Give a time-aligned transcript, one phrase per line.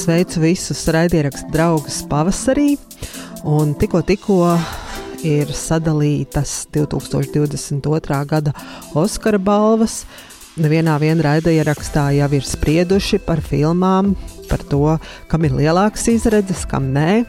[0.00, 2.78] sveicu visus raidierakstu draugus pavasarī.
[3.48, 4.38] Un tikko, tikko
[5.26, 8.20] ir sadalītas 2022.
[8.30, 8.54] gada
[8.96, 10.04] Oskara balvas.
[10.60, 14.14] Nevienā raidierakstā jau ir sprieduši par filmām,
[14.48, 14.96] par to,
[15.28, 17.22] kam ir lielāks izredzes, kam nē.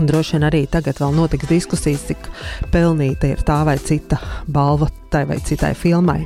[0.00, 2.30] Un droši vien arī tagad vēl notiks diskusijas, cik
[2.72, 6.22] pelnīta ir tā vai cita balva tai vai citai filmai.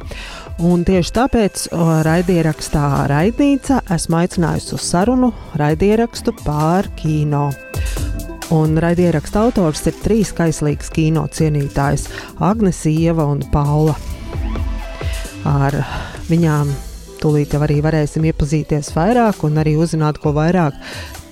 [0.62, 1.64] Un tieši tāpēc
[2.06, 7.48] raidierakstā Raidnīca esmu aicinājusi uz sarunu raidierakstu pār kino.
[8.54, 12.06] Un raidieraksta autors ir trīs kaislīgas kino cienītājs-
[12.50, 13.96] Agnēs, Ieva un Paula.
[15.44, 15.74] Ar
[16.30, 16.70] viņām
[17.18, 20.78] tūlīt jau arī varēsim iepazīties vairāk un arī uzzināt ko vairāk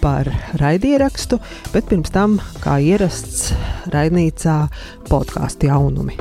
[0.00, 0.26] par
[0.58, 1.38] raidierakstu,
[1.72, 3.52] bet pirms tam, kā ierasts,
[3.86, 4.68] raidnīcā
[5.08, 6.18] podkāstu jaunumi.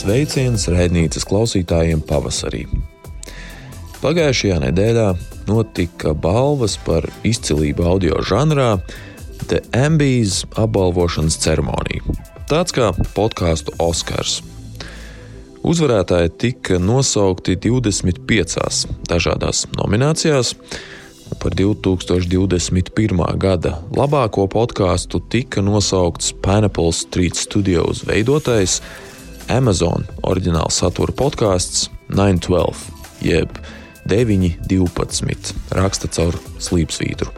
[0.00, 2.62] Sveiciens raidnīcas klausītājiem pavasarī.
[4.00, 5.08] Pagājušajā nedēļā
[5.50, 8.78] notika balvas par izcilību audio žanrā
[9.50, 12.14] The Ambijas apbalvošanas ceremonija.
[12.48, 14.38] Tāds kā podkāstu Oskars.
[15.68, 20.54] Uzvarētāji tika nosaukti 25 dažādās nominācijās.
[21.44, 23.20] Par 2021.
[23.36, 28.80] gada labāko podkāstu tika nosaukts Pineapple Street Studios veidotājs
[29.50, 32.90] Amazon oriģināla satura podkāsts 912,
[33.26, 33.58] jeb
[34.10, 37.32] 912, raksta caur slīpsvītru.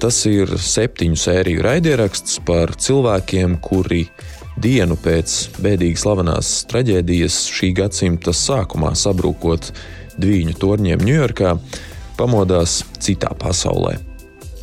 [0.00, 4.06] Tas ir septiņu sēriju raidieraksts par cilvēkiem, kuri
[4.60, 9.72] dienu pēc bēdīgi slavenās traģēdijas šī gadsimta sākumā sabrūkot
[10.20, 11.52] dviņu torņiem Ņujorkā,
[12.16, 13.98] pamodās citā pasaulē.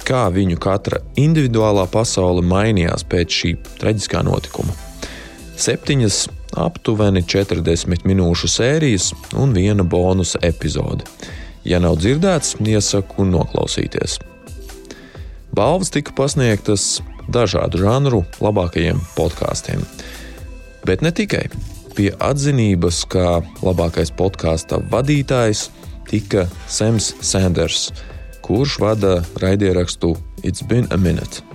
[0.07, 4.73] Kā viņu katra individuālā pasaule mainījās pēc šī traģiskā notikuma.
[5.57, 6.19] Septiņas
[6.57, 11.05] aptuveni 40 minūšu sērijas un viena bonusa epizode.
[11.67, 14.17] Ja nav dzirdēts, iesaku noklausīties.
[15.55, 16.99] Balvas tika pasniegtas
[17.33, 19.83] dažādu žanru labākajiem podkāstiem.
[20.87, 21.47] Bet ne tikai.
[21.97, 25.67] Pie atzinības, kā labākais podkāstu vadītājs,
[26.07, 27.89] tika Sams Sanders,
[28.45, 30.13] kurš vada raidierakstu
[30.45, 31.46] It's Been a Minute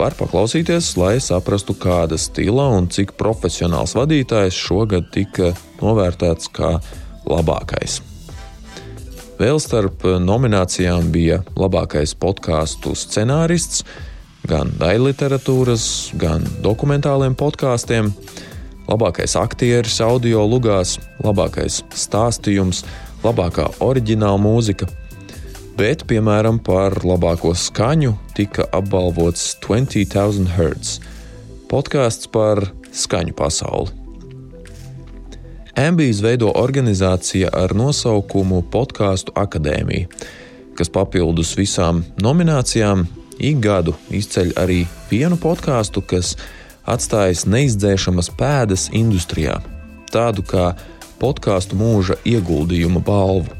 [0.00, 5.50] var paklausīties, lai saprastu, kāda stila un cik profesionāls vadītājs šogad tika
[5.82, 6.78] novērtēts kā
[7.28, 7.98] labākais.
[9.40, 13.84] Vēl starp nominācijām bija labākais podkāstu scenārists,
[14.48, 15.84] gan daļliteratūras,
[16.20, 18.12] gan dokumentāliem podkāstiem,
[18.88, 22.84] labākais aktieris audio lugās, labākais stāstījums,
[23.24, 24.88] labākā oriģināla mūzika
[25.80, 30.98] bet, piemēram, par labāko skaņu tika apbalvots 20,000 Hz-
[31.72, 32.60] podkāsts par
[32.92, 33.88] skaņu pasauli.
[35.76, 40.08] Ambijas veido organizācija ar nosaukumu Podkāstu akadēmija,
[40.76, 43.06] kas papildus visām nominācijām
[43.38, 46.36] ik gadu izceļ arī vienu podkāstu, kas
[46.86, 49.62] atstājis neizdzēšamas pēdas industrijā,
[50.12, 50.74] tādu kā
[51.20, 53.59] podkāstu mūža ieguldījuma balvu.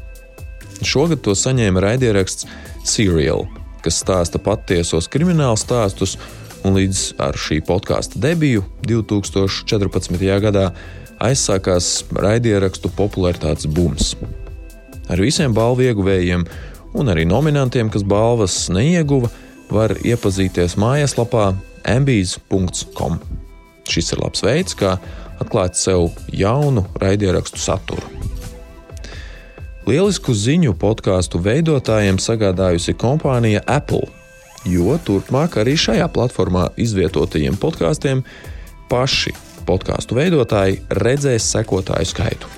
[0.81, 2.47] Šogad to saņēma raidieraksts
[2.87, 3.45] Serial,
[3.85, 6.17] kas stāsta patiesos kriminālu stāstus,
[6.65, 10.17] un līdz ar šī podkāstu debiju 2014.
[10.43, 10.71] gadā
[11.21, 14.15] aizsākās raidierakstu popularitātes bums.
[15.11, 16.45] Ar visiem balvu ieguvējiem
[16.97, 19.29] un arī nominantiem, kas balvas neieguva,
[19.71, 21.51] var iepazīties mājaslapā
[21.87, 23.21] ambīz.com.
[23.91, 24.97] Šis ir labs veids, kā
[25.41, 28.30] atklāt sev jaunu raidierakstu saturu.
[29.89, 34.05] Lielisku ziņu podkāstu veidotājiem sagādājusi kompānija Apple,
[34.69, 38.21] jo turpmāk arī šajā platformā izvietotajiem podkāstiem
[38.91, 39.33] paši
[39.65, 42.51] podkāstu veidotāji redzēs sekotāju skaitu.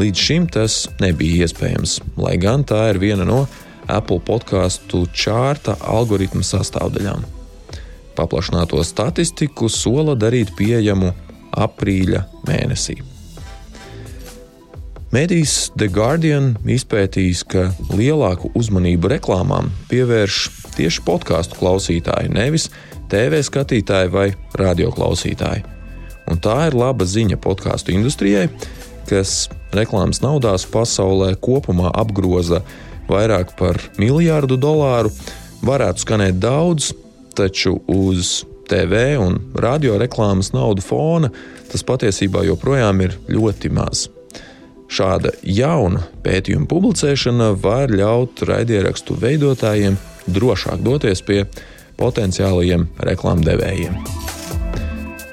[0.00, 3.42] Līdz šim tas nebija iespējams, lai gan tā ir viena no
[3.84, 7.20] Apple podkāstu čārta algoritma sastāvdaļām.
[8.16, 11.12] Paplašināto statistiku sola darīt pieejamu
[11.52, 12.96] aprīļa mēnesī.
[15.16, 20.40] Mēdījis The Guardian izpētījis, ka lielāku uzmanību reklāmām pievērš
[20.74, 22.66] tieši podkāstu klausītāji, nevis
[23.08, 24.26] TV skatītāji vai
[24.60, 25.62] radio klausītāji.
[26.28, 28.50] Un tā ir laba ziņa podkāstu industrijai,
[29.08, 32.60] kas reklāmas naudās pasaulē kopumā apgroza
[33.08, 35.14] vairāk par miljārdu dolāru.
[35.64, 36.90] Varētu skanēt daudz,
[37.32, 41.32] taču uz TV un radio reklāmas naudu fona
[41.70, 44.10] tas patiesībā joprojām ir ļoti maz.
[44.86, 49.96] Šāda jauna pētījuma publicēšana var ļaut raidierakstu veidotājiem
[50.30, 51.42] drošāk doties pie
[51.98, 53.98] potenciālajiem reklāmdevējiem.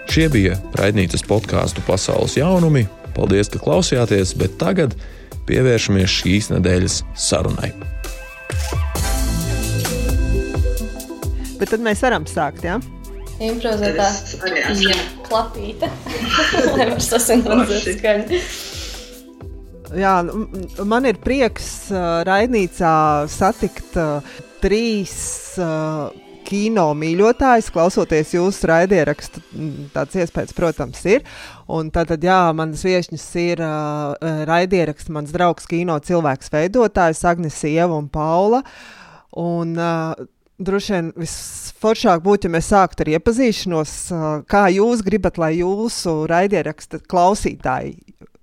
[0.10, 2.88] Šie bija raidnīcas podkāstu pasaules jaunumi.
[3.14, 4.98] Paldies, ka klausījāties, bet tagad
[5.50, 7.70] pievēršamies šīs nedēļas sarunai.
[11.62, 12.66] Bet tad mēs varam sākt?
[12.66, 12.82] Ja?
[13.44, 14.10] Improvizētā
[14.82, 14.98] jā,
[15.30, 15.90] klapīte,
[16.74, 18.42] lai var sasināt skaņu.
[19.94, 20.18] Jā,
[20.90, 22.94] man ir prieks uh, raidnīcā
[23.30, 25.14] satikt uh, trīs
[25.62, 26.10] uh,
[26.48, 29.44] kino mīļotājus, klausoties jūsu raidierakstu.
[29.94, 31.26] Tāds iespējas, protams, ir.
[31.72, 37.98] Un tātad, jā, manas viesņas ir uh, raidieraksts, mans draugs, kino cilvēks veidotājs, Agnes Ieva
[37.98, 38.64] un Paula.
[39.40, 40.30] Un, uh,
[40.64, 46.14] Droši vien visforšāk būtu, ja mēs sāktu ar iepazīšanos, uh, kā jūs gribat, lai jūsu
[46.30, 47.98] raidieraksta klausītāji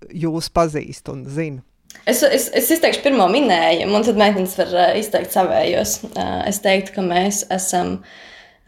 [0.09, 1.65] jūs pazīst un zina.
[2.09, 5.97] Es, es, es izteikšu pirmo minējumu, un tad meitenes var uh, izteikt savējos.
[6.13, 7.99] Uh, es teiktu, ka mēs esam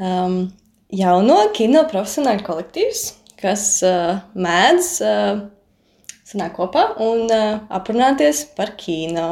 [0.02, 0.36] um,
[0.92, 3.06] jauno kino profesionāļu kolektīvs,
[3.40, 5.40] kas uh, mēdz uh,
[6.28, 9.30] sanākt kopā un uh, aprunāties par kino.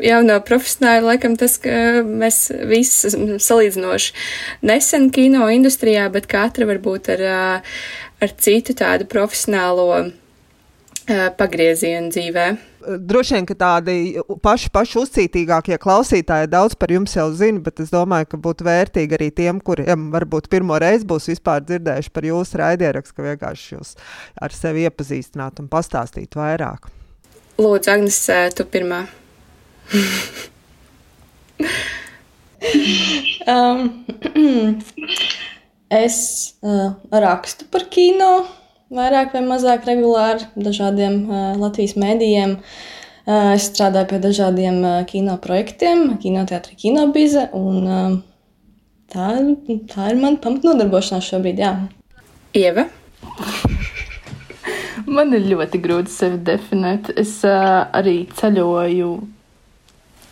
[0.00, 4.14] Jauno profesionāli, laikam, tas, ka mēs visi esam salīdzinoši
[4.70, 7.24] nesen kino industrijā, bet katra varbūt ar,
[8.22, 9.88] ar citu tādu profesionālo
[11.08, 12.46] pagriezienu dzīvē.
[12.80, 13.94] Droši vien, ka tādi
[14.42, 19.16] paši, paši uzcītīgākie klausītāji daudz par jums jau zina, bet es domāju, ka būtu vērtīgi
[19.18, 23.90] arī tiem, kuriem varbūt pirmo reizi būs vispār dzirdējuši par jūsu raidierakstu, ka vienkārši jūs
[24.40, 26.88] ar sevi iepazīstināt un pastāstīt vairāk.
[27.60, 28.20] Lūdzu, Agnes,
[28.56, 29.04] tu pirmā.
[33.50, 34.06] um,
[36.04, 36.16] es
[36.62, 38.46] uh, rakstu par kino
[38.94, 41.22] vairāk vai mazāk regulāri dažādiem
[41.60, 42.56] Latvijas mēdījiem.
[43.30, 47.46] Es strādāju pie dažādiem kino projektiem, kinoteātrī, kinobize.
[47.54, 48.22] Un,
[49.12, 49.28] tā,
[49.92, 51.62] tā ir mana pamatnodarbošanās šobrīd.
[51.62, 51.74] Jā.
[52.58, 52.88] Ieva.
[55.10, 57.10] Man ir ļoti grūti sevi definēt.
[57.18, 59.10] Es uh, arī ceļoju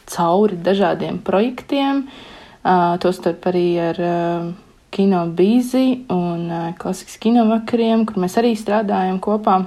[0.08, 4.50] cauri dažādiem projektiem, uh, tostarp arī ar uh,
[4.94, 9.58] kino bīzi un uh, klasikas kino vakariem, kur mēs arī strādājam kopā.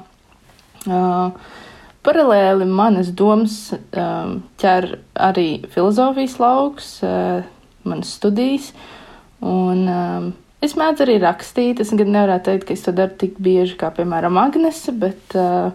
[0.88, 1.34] Uh,
[2.06, 4.90] paralēli manas domas uh, ķer
[5.30, 7.44] arī filozofijas lauks, uh,
[7.86, 8.72] manas studijas.
[9.42, 10.30] Un, uh,
[10.66, 11.82] es mēdzu arī rakstīt.
[11.82, 15.74] Es gan nevaru teikt, ka es to daru tik bieži kā, piemēram, Agnese, bet uh,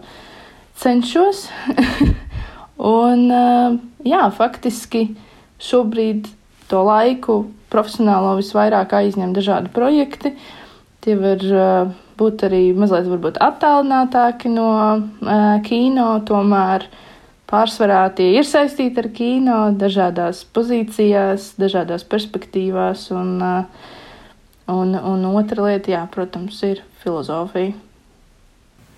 [0.83, 1.47] cenšos.
[2.97, 5.09] un, uh, jā, faktiski
[5.63, 6.27] šobrīd
[6.71, 10.35] to laiku profesionālo visvairāk aizņem dažādi projekti.
[11.05, 16.89] Tie var uh, būt arī mazliet attālinātāki no uh, kino, tomēr
[17.47, 23.09] pārsvarā tie ir saistīti ar kino, dažādās pozīcijās, dažādās perspektīvās.
[23.15, 23.93] Un, uh,
[24.75, 27.75] un, un otra lieta, jā, protams, ir filozofija.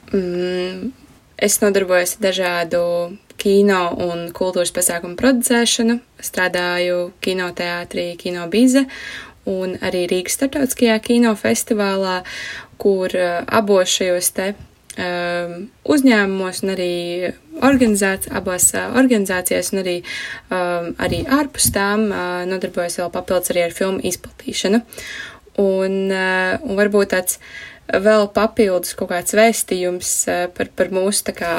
[0.08, 0.92] Mm,
[1.36, 2.82] es nodarbojos ar dažādu
[3.38, 8.84] kino un kultūras pasākumu producēšanu, strādāju kinoteātrī, kino bize
[9.48, 12.20] un arī Rīgas starptautiskajā kinofestivālā,
[12.80, 15.54] kur uh, abos šajos te um,
[15.88, 16.92] uzņēmumos un arī
[17.64, 19.96] organizācijās, abās uh, organizācijās un arī,
[20.50, 24.82] um, arī ārpus tām uh, nodarbojos vēl papildus arī ar filmu izplatīšanu.
[25.58, 27.40] Un, uh, un varbūt tāds
[27.88, 31.52] vēl papildus kaut kāds vēstījums uh, par, par mūsu tā kā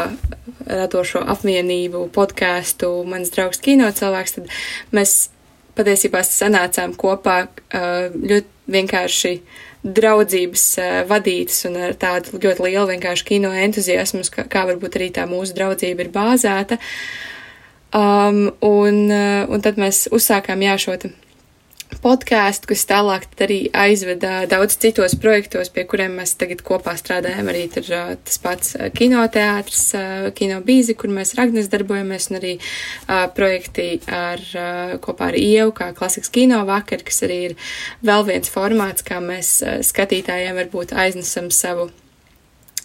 [0.70, 4.52] radošo apvienību podkāstu Mans draugs kino cilvēks, tad
[4.96, 5.16] mēs
[5.80, 9.34] patiesībā sanācām kopā ļoti vienkārši
[9.80, 10.66] draudzības
[11.08, 15.56] vadītas un ar tādu ļoti lielu vienkārši kino entuziasmu, kā, kā varbūt arī tā mūsu
[15.58, 16.80] draudzība ir bāzēta.
[17.96, 20.98] Um, un, un tad mēs uzsākām jā šo
[22.04, 27.50] podkāstu, kas tālāk arī aizveda daudz citos projektos, pie kuriem mēs tagad kopā strādājam.
[27.52, 29.86] Arī tur tas pats kinoteātris,
[30.38, 32.54] kinobīzi, kur mēs ar Agnes darbojamies, un arī
[33.38, 34.44] projekti ar,
[35.04, 37.58] kopā ar Ievu, kā klasikas kino vakar, kas arī ir
[38.06, 39.58] vēl viens formāts, kā mēs
[39.90, 41.90] skatītājiem varbūt aiznesam savu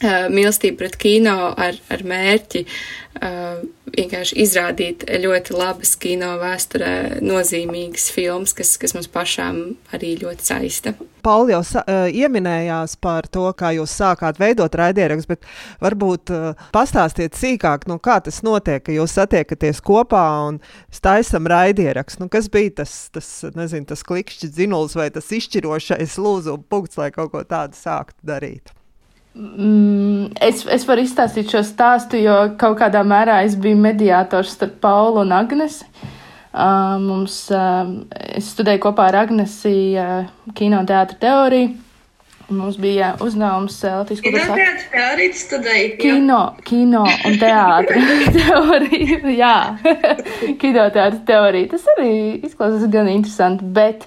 [0.05, 3.63] mīlestību pret kino ar, ar mērķi uh,
[3.95, 9.61] vienkārši izrādīt ļoti labas kino vēsturē nozīmīgas filmas, kas, kas mums pašām
[9.95, 10.95] arī ļoti saista.
[11.25, 15.49] Pauli jau uh, ieminējās par to, kā jūs sākāt veidot raidierakstu, bet
[15.85, 20.61] varbūt uh, pastāstiet sīkāk, nu, kā tas notiek, ka jūs satiekaties kopā un
[20.93, 22.25] staisam raidierakstu.
[22.25, 27.13] Nu, kas bija tas, tas, nezinu, tas klikšķis dzinuls vai tas izšķirošais lūzu punkts, lai
[27.15, 28.75] kaut ko tādu sāktu darīt?
[29.35, 34.79] Mm, es, es varu izstāstīt šo stāstu, jo kaut kādā mērā es biju mediātors starp
[34.85, 35.87] Paulu un Agnesi.
[36.55, 37.89] Uh, mums, uh,
[38.39, 41.73] es studēju kopā ar Agnesi uh, kinoteātra teoriju,
[42.49, 45.93] Mums bija uzdevums Latvijas kultūras akadēmijas teorija studēja.
[45.97, 49.21] Kino, kino un teātris teorija.
[49.33, 49.55] Jā,
[50.61, 51.71] kino teātris teorija.
[51.73, 52.11] Tas arī
[52.45, 54.05] izklausās gan interesanti, bet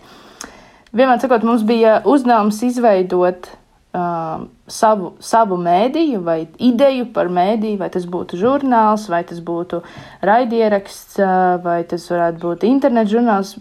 [0.93, 3.49] vienmēr sakot, mums bija uzdevums izveidot
[3.97, 9.81] uh, savu, savu mēdīju vai ideju par mēdīju, vai tas būtu žurnāls, vai tas būtu
[10.27, 11.21] raidieraksts,
[11.63, 13.55] vai tas varētu būt internet žurnāls.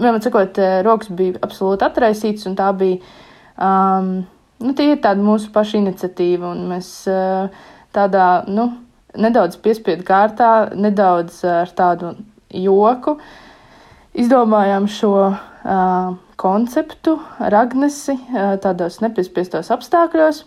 [0.00, 3.00] Vienmēr sakot, rokas bija absolūti atraisīts un tā bija
[3.60, 4.24] Um,
[4.56, 7.52] nu, tie ir tāda mūsu paša iniciatīva, un mēs uh,
[7.92, 8.70] tādā, nu,
[9.20, 12.14] nedaudz piespiedu kārtā, nedaudz ar tādu
[12.48, 13.18] joku
[14.16, 20.44] izdomājām šo uh, konceptu ar Agnesi uh, tādos nepiespiestos apstākļos.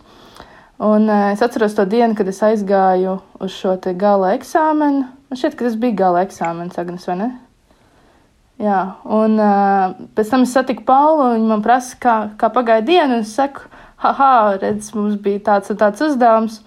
[0.84, 5.06] Un es atceros to dienu, kad es aizgāju uz šo gala eksāmenu.
[5.30, 7.28] Man šķiet, ka tas bija gala eksāmenis, Agnes, vai ne?
[8.62, 12.84] Jā, un uh, pēc tam es satiku Paulu, un viņš man prasa, kā, kā pagāja
[12.86, 13.64] diena, es saku,
[14.04, 16.60] haha, redz, mums bija tāds un tāds uzdevums,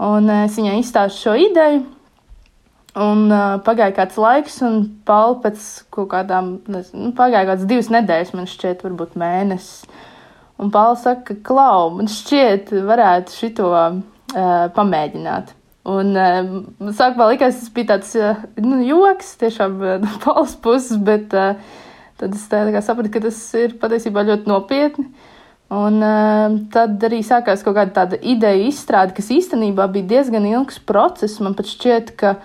[0.00, 1.82] un uh, es viņai izstāstu šo ideju,
[2.98, 7.88] un uh, pagāja kāds laiks, un Paula pēc kaut kādām, nezinu, nu, pagāja kāds divas
[7.92, 9.86] nedēļas, man šķiet, varbūt mēnesis,
[10.60, 13.98] un Paula saka, klau, man šķiet, varētu šito uh,
[14.76, 15.56] pamēģināt.
[15.92, 16.52] Un uh,
[16.94, 21.56] sākumā likās, tas bija tāds uh, nu, joks, tiešām uh, no palas puses, bet uh,
[22.20, 25.08] tad es tā, tā sapratu, ka tas ir patiesībā ļoti nopietni.
[25.72, 30.76] Un uh, tad arī sākās kaut kāda tāda ideja izstrāde, kas īstenībā bija diezgan ilgs
[30.86, 31.40] process.
[31.42, 32.36] Man pat šķiet, ka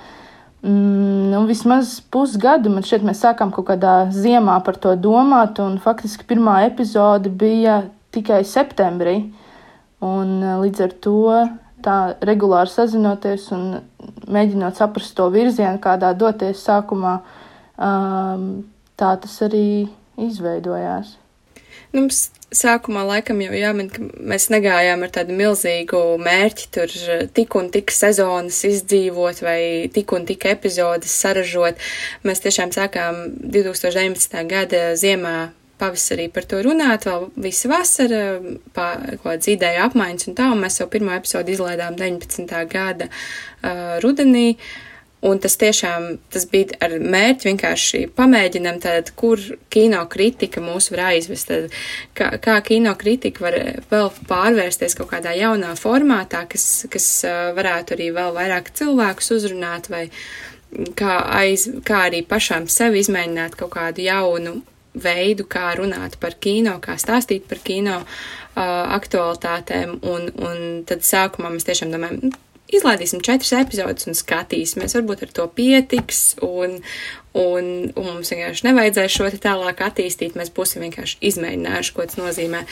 [0.63, 5.77] mm, nu, vismaz pusgadu man šķiet, mēs sākām kaut kādā ziemā par to domāt, un
[5.83, 7.83] faktiski pirmā epizode bija
[8.15, 9.19] tikai septembrī.
[10.05, 11.21] Un uh, līdz ar to
[11.85, 13.79] tā regulāri sazinoties un
[14.29, 17.19] mēģinot saprast to virzienu, kādā doties sākumā,
[17.77, 18.49] um,
[18.97, 19.87] tā tas arī
[20.17, 21.15] izveidojās.
[21.93, 26.95] Nu, mums sākumā laikam jau jāmin, ka mēs negājām ar tādu milzīgu mērķi tur
[27.35, 29.59] tik un tik sezonas izdzīvot vai
[29.93, 31.79] tik un tik epizodes saražot.
[32.27, 34.43] Mēs tiešām sākām 2019.
[34.47, 35.37] gada ziemā
[35.77, 38.21] pavasarī par to runāt, vēl visa vasara,
[38.73, 42.57] kaut kādas ideja apmaiņas un tā, un mēs jau pirmo episodu izlaidām 19.
[42.71, 44.55] gada uh, rudenī.
[45.25, 49.41] Un tas tiešām tas bija ar mērķi vienkārši pamēģinam, tad, kur
[49.73, 51.73] kino kritika mūs var aizvest, tad,
[52.17, 53.57] kā, kā kino kritika var
[53.89, 57.09] vēl pārvērsties kaut kādā jaunā formātā, kas, kas
[57.57, 60.05] varētu arī vēl vairāk cilvēkus uzrunāt, vai
[60.93, 64.59] kā, aiz, kā arī pašām sevi izmēģināt kaut kādu jaunu
[64.97, 68.61] veidu, kā runāt par kino, kā stāstīt par kino uh,
[68.97, 72.33] aktualitātēm, un, un tad sākumā mēs tiešām domājam,
[72.73, 76.79] izlaidīsim četras epizodes un skatīsimies, varbūt ar to pietiks, un,
[77.37, 82.19] un, un mums vienkārši nevajadzēs šo te tālāk attīstīt, mēs būsim vienkārši izmēģinājuši, ko tas
[82.19, 82.65] nozīmē.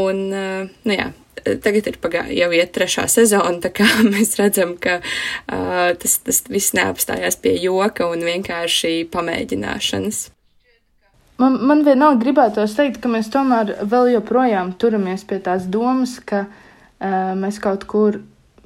[0.00, 1.10] Un, uh, nu jā,
[1.44, 6.44] tagad ir pagā, jau iet trešā sezona, tā kā mēs redzam, ka uh, tas, tas
[6.48, 10.28] viss neapstājās pie joka un vienkārši pamēģināšanas.
[11.42, 16.46] Man, man vienalga gribētos teikt, ka mēs tomēr vēl joprojām turamies pie tās domas, ka
[16.46, 18.22] uh, mēs kaut kur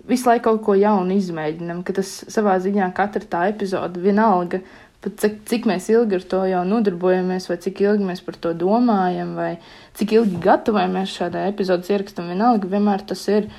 [0.09, 4.63] visu laiku kaut ko jaunu izmēģinām, ka tas savā ziņā katra tā epizode vienalga,
[5.05, 8.55] pat cik, cik mēs ilgi ar to jau nodarbojamies, vai cik ilgi mēs par to
[8.59, 9.57] domājam, vai
[9.99, 13.51] cik ilgi gatavojamies šādai epizodes ierakstam, vienalga vienmēr tas ir.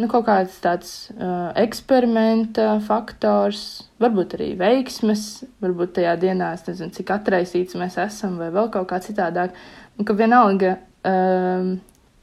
[0.00, 5.26] Nu, kaut kāds tāds uh, eksperimenta faktors, varbūt arī veiksmes,
[5.60, 9.52] varbūt tajā dienā es nezinu, cik atraisīts mēs esam, vai vēl kaut kā citādāk.
[10.00, 11.74] Un ka vienalga um,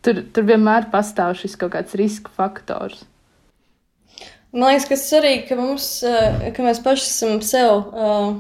[0.01, 3.05] tur, tur vienmēr pastāv šis kaut kāds riska faktors.
[4.53, 7.91] Man liekas, ka svarīgi, ka mums, uh, ka mēs paši esam sev.
[7.94, 8.39] Uh,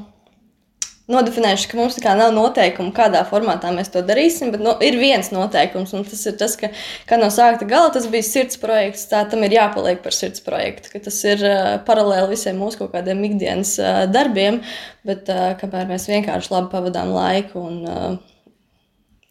[1.09, 5.93] nodefinējuši, ka mums nav noteikumu, kādā formātā mēs to darīsim, bet no, ir viens noteikums,
[5.97, 6.69] un tas ir tas, ka,
[7.09, 10.93] ka no sākta gala tas bija sirds projekts, tā tam ir jāpaliek par sirds projektu,
[11.01, 14.61] tas ir uh, paralēli visiem mūsu kaut kādiem ikdienas uh, darbiem,
[15.07, 18.09] bet uh, kamēr mēs vienkārši labi pavadām laiku un uh,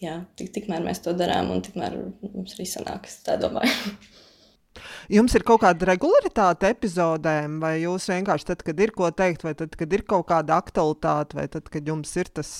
[0.02, 1.94] jā, tik, tikmēr mēs to darām un tikmēr
[2.26, 3.98] mums arī sanāk, es tā domāju.
[5.12, 9.54] Jums ir kaut kāda regularitāte epizodēm, vai jūs vienkārši tad, kad ir ko teikt, vai
[9.58, 12.52] tad, kad ir kaut kāda aktualitāte, vai tad, kad jums ir tas,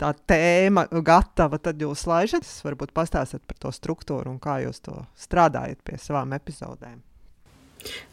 [0.00, 2.48] tā tēma gatava, tad jūs laižat?
[2.66, 7.02] Varbūt pastāstiet par to struktūru un kā jūs to strādājat pie savām epizodēm.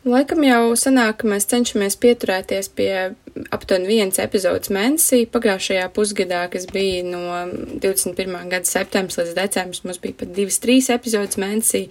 [0.05, 2.91] Laikam jau sanāk, ka mēs cenšamies pieturēties pie
[3.55, 5.23] aptuveni vienas epizodes mēnesī.
[5.33, 7.23] Pagājušajā pusgadā, kas bija no
[7.81, 8.35] 21.
[8.51, 11.87] gada septembris līdz decembris, mums bija pat divas, trīs epizodes mēnesī.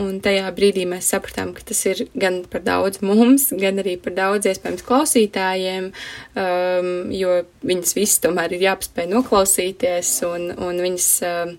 [0.00, 4.14] Un tajā brīdī mēs sapratām, ka tas ir gan par daudz mums, gan arī par
[4.16, 5.90] daudz iespējams klausītājiem,
[6.32, 11.52] um, jo viņas visas tomēr ir jāpaspēj noklausīties, un, un viņas, um,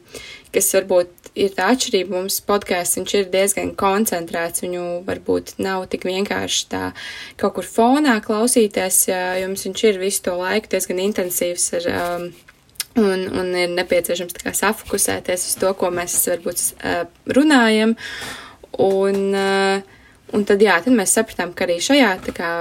[0.55, 6.07] kas varbūt ir tā atšķirība, mums podkāsts, viņš ir diezgan koncentrēts, viņu varbūt nav tik
[6.09, 6.87] vienkārši tā
[7.37, 11.93] kaut kur fonā klausīties, jo mums viņš ir visu to laiku diezgan intensīvs ar.
[11.93, 12.27] Um,
[12.93, 16.61] Un, un ir nepieciešams safokusēties uz to, ko mēs varbūt
[17.33, 17.95] runājam.
[18.83, 19.17] Un,
[20.33, 22.51] un tad, jā, tad mēs sapratām, ka arī šajā kā,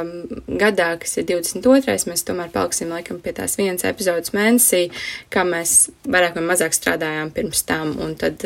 [0.48, 1.98] gadā, kas ir 22.
[2.08, 4.86] mēs tomēr paliksim laikam pie tās vienas epizodes mēnesī,
[5.32, 7.92] kā mēs vairāk vai mazāk strādājām pirms tam.
[8.00, 8.40] Un tad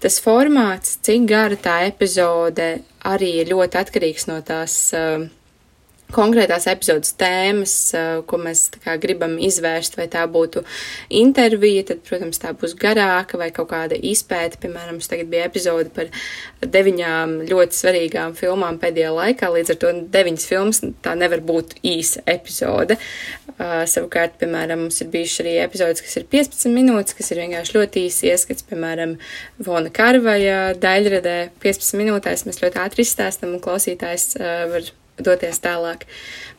[0.00, 2.72] tas formāts, cik gara tā epizode,
[3.04, 4.80] arī ļoti atkarīgs no tās.
[4.96, 5.28] Uh,
[6.12, 10.64] konkrētās epizodes tēmas, eh, ko mēs kā, gribam izvērst, vai tā būtu
[11.10, 14.60] intervija, tad, protams, tā būs garāka vai kaut kāda izpēta.
[14.62, 16.10] Piemēram, mums tagad bija epizode par
[16.62, 22.22] deviņām ļoti svarīgām filmām pēdējā laikā, līdz ar to deviņas filmas tā nevar būt īsa
[22.26, 22.98] epizode.
[23.52, 27.76] Uh, savukārt, piemēram, mums ir bijuši arī epizodes, kas ir 15 minūtes, kas ir vienkārši
[27.76, 29.18] ļoti īsi ieskats, piemēram,
[29.62, 34.90] Vona Karvaja daļradē 15 minūtēs mēs ļoti ātri izstāstam un klausītājs uh, var
[35.20, 36.06] doties tālāk.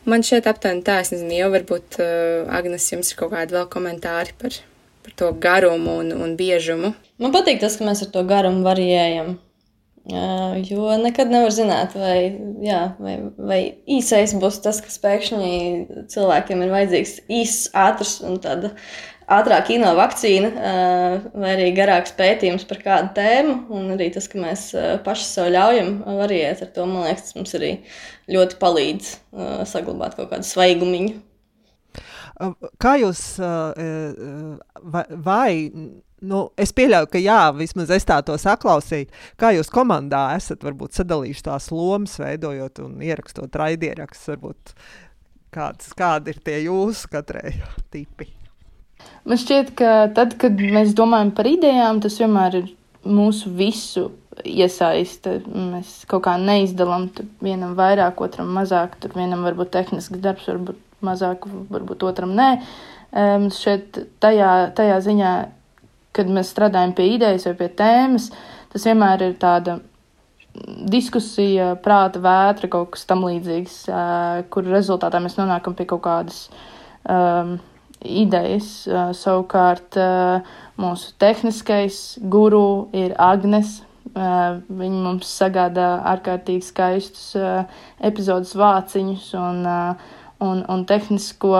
[0.08, 3.66] Man šeit aptuveni tā, es nezinu, jau varbūt uh, Agnes jums ir kaut kādi vēl
[3.72, 4.58] komentāri par,
[5.06, 6.92] par to garumu un, un biežumu.
[7.22, 9.36] Man patīk tas, ka mēs ar to garumu variējam.
[10.04, 15.54] Uh, jo nekad nevar zināt, vai, jā, vai, vai īsais būs tas, kas pēkšņi
[16.12, 18.74] cilvēkiem ir vajadzīgs īss, ātrs un tāda
[19.32, 20.50] ātrāk kino vakcīna,
[21.32, 23.58] vai arī garāks pētījums par kādu tēmu.
[23.74, 24.68] Un arī tas, ka mēs
[25.06, 27.70] paši sev ļaujam variēt ar to, man liekas, tas mums arī
[28.34, 29.12] ļoti palīdz
[29.70, 31.14] saglabāt kaut kādu svaigumiņu.
[32.82, 35.50] Kā jūs vai, vai
[36.24, 39.06] nu, es pieļauju, ka jā, vismaz es tā to saklausīju.
[39.38, 44.74] Kā jūs komandā esat varbūt sadalījuši tās lomas, veidojot un ierakstot raidierakstus, varbūt
[45.54, 47.54] kāds, kādi ir tie jūsu katrai
[47.94, 48.32] tipi?
[49.24, 52.66] Man šķiet, ka tad, kad mēs domājam par idejām, tas vienmēr ir
[53.04, 54.10] mūsu visu
[54.44, 55.38] iesaiste.
[55.48, 57.08] Mēs kaut kā neizdalām
[57.44, 58.98] vienam vairāk, otram mazāk.
[59.00, 62.50] Tur vienam varbūt tehnisks darbs, varbūt mazāk, varbūt otram nē.
[63.14, 65.32] Mums šeit tajā, tajā ziņā,
[66.14, 68.30] kad mēs strādājam pie idejas vai pie tēmas,
[68.72, 69.78] tas vienmēr ir tāda
[70.90, 73.78] diskusija, prāta vētra, kaut kas tam līdzīgs,
[74.54, 76.44] kur rezultātā mēs nonākam pie kaut kādas
[77.10, 77.56] um,
[78.04, 78.84] idejas.
[79.18, 79.98] Savukārt
[80.80, 83.80] mūsu tehniskais guru ir Agnes.
[84.14, 87.32] Viņa mums sagādā ārkārtīgi skaistus
[88.04, 89.64] epizodus vāciņus un,
[90.44, 91.54] un, un tehnisko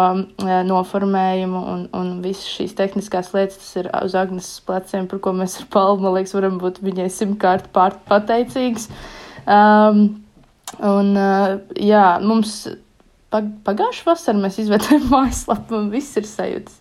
[0.68, 5.58] noformējumu un, un visas šīs tehniskās lietas, tas ir uz Agnes pleciem, par ko mēs
[5.62, 8.86] ar Palmu, man liekas, varam būt viņai simtkārt pateicīgs.
[9.44, 10.06] Um,
[10.78, 12.64] un, uh, jā, mums
[13.66, 16.78] pagājušā vasarā mēs izvērtējām mājaslapu, un viss ir sajūtas.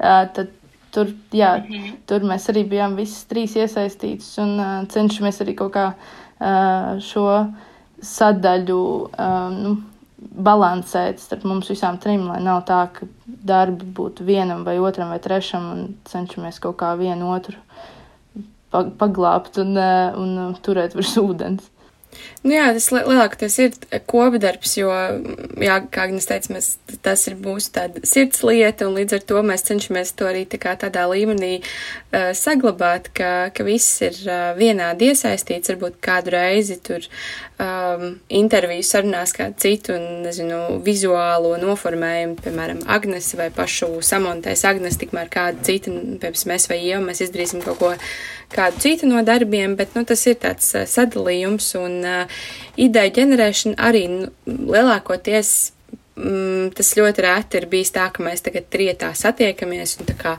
[0.00, 0.56] Uh, tad
[0.90, 1.96] tur, jā, mm -hmm.
[2.06, 7.46] tur mēs arī bijām visas trīs iesaistītas un uh, cenšamies arī kaut kā uh, šo
[8.02, 9.76] sadaļu uh, nu,
[10.20, 15.18] balansēt starp mums visām trim, lai nav tā, ka darbi būtu vienam vai otram vai
[15.18, 17.56] trešam un cenšamies kaut kā vienu otru
[18.72, 21.70] paglābt un, uh, un turēt virs ūdens.
[22.40, 23.74] Nu jā, tas lielākoties ir
[24.08, 24.88] kopdarbs, jo,
[25.60, 26.70] jā, kā Agnes teica, mēs,
[27.04, 30.60] tas ir mūsu tāda sirds lieta, un līdz ar to mēs cenšamies to arī tā
[30.62, 36.78] kā tādā līmenī uh, saglabāt, ka, ka viss ir uh, vienādi iesaistīts, varbūt kādu reizi
[36.80, 37.04] tur
[37.60, 44.96] um, interviju sarunās kādu citu, un, nezinu, vizuālo noformējumu, piemēram, Agnes vai pašu samontēs Agnes,
[45.00, 47.94] tikmēr kādu citu, piemēram, mēs vai Ieva, mēs izdarīsim kaut ko
[48.54, 52.40] kādu citu no darbiem, bet nu, tas ir tāds uh, sadalījums un uh,
[52.80, 55.72] ideja ģenerēšana arī nu, lielākoties.
[56.20, 60.34] Mm, tas ļoti reti ir bijis tā, ka mēs tagad trietā satiekamies un tā kā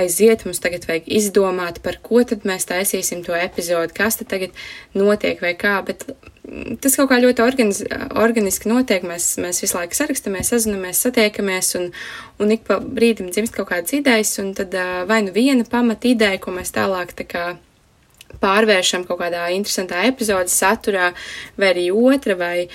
[0.00, 4.56] aiziet, mums tagad vajag izdomāt, par ko tad mēs taisīsim to epizodu, kas tad tagad
[4.96, 7.82] notiek vai kā, bet mm, tas kaut kā ļoti organiz,
[8.16, 9.04] organiski notiek.
[9.04, 11.90] Mēs, mēs visu laiku sarakstamies, sazinamies, satiekamies, un,
[12.40, 14.78] un ik pa brīdim dzimst kaut kādas idejas, un tad
[15.10, 17.44] vai nu viena pamata ideja, ko mēs tālāk tā kā
[18.40, 21.10] pārvēršam kaut kādā interesantā epizodes saturā,
[21.58, 22.68] vai arī otra, vai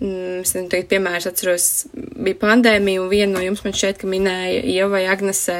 [0.00, 1.64] Mm, es nezinu, tagad, piemēram, atceros,
[2.22, 5.56] bija pandēmija, un viena no jums man šeit, ka minēja Ieva vai Agnesē,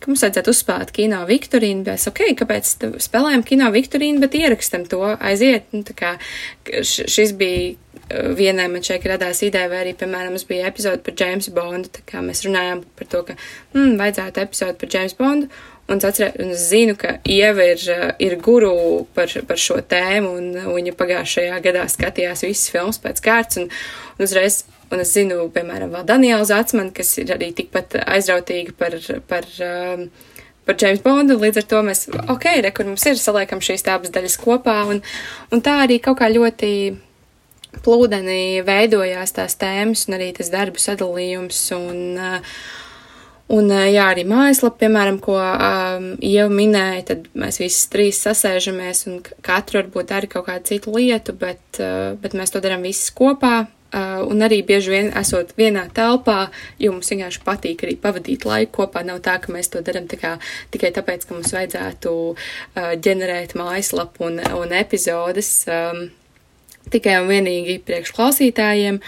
[0.00, 2.70] ka mums vajadzētu uzspēlēt kino Viktorīnu, bet es, ok, kāpēc
[3.04, 6.14] spēlējam kino Viktorīnu, bet ierakstam to, aiziet, nu, tā kā
[6.64, 11.18] šis bija uh, vienai man šeit radās ideja, vai arī, piemēram, mums bija epizode par
[11.20, 13.36] Jamesu Bondu, tā kā mēs runājām par to, ka,
[13.76, 15.52] hmm, vajadzētu epizode par Jamesu Bondu,
[15.90, 17.82] Un es, atcer, un es zinu, ka Ieva ir,
[18.22, 18.72] ir guru
[19.16, 23.66] par, par šo tēmu, un, un viņa pagājušajā gadā skatījās visas filmas pēc kārtas, un,
[24.16, 24.62] un uzreiz,
[24.94, 28.96] un es zinu, piemēram, vēl Daniela Zatsman, kas ir arī tikpat aizrautīga par,
[29.28, 30.06] par, um,
[30.68, 34.14] par James Bondu, līdz ar to mēs, ok, re, kur mums ir, saliekam šīs tāpas
[34.14, 35.02] daļas kopā, un,
[35.50, 36.72] un tā arī kaut kā ļoti
[37.82, 42.56] plūdenī veidojās tās tēmas un arī tas darbu sadalījums, un, uh,
[43.52, 49.18] Un, jā, arī mājaslapa, piemēram, ko um, jau minēja, tad mēs visi trīs sasēžamies un
[49.44, 53.66] katru varbūt dara kaut kādu citu lietu, bet, uh, bet mēs to darām visi kopā.
[53.92, 56.46] Uh, un arī bieži vien esot vienā telpā,
[56.80, 59.04] jo mums vienkārši patīk arī pavadīt laiku kopā.
[59.04, 60.32] Nav tā, ka mēs to darām tā kā,
[60.72, 66.06] tikai tāpēc, ka mums vajadzētu uh, ģenerēt mājaslapu un, un epizodes um,
[66.88, 69.02] tikai un vienīgi priekšklausītājiem.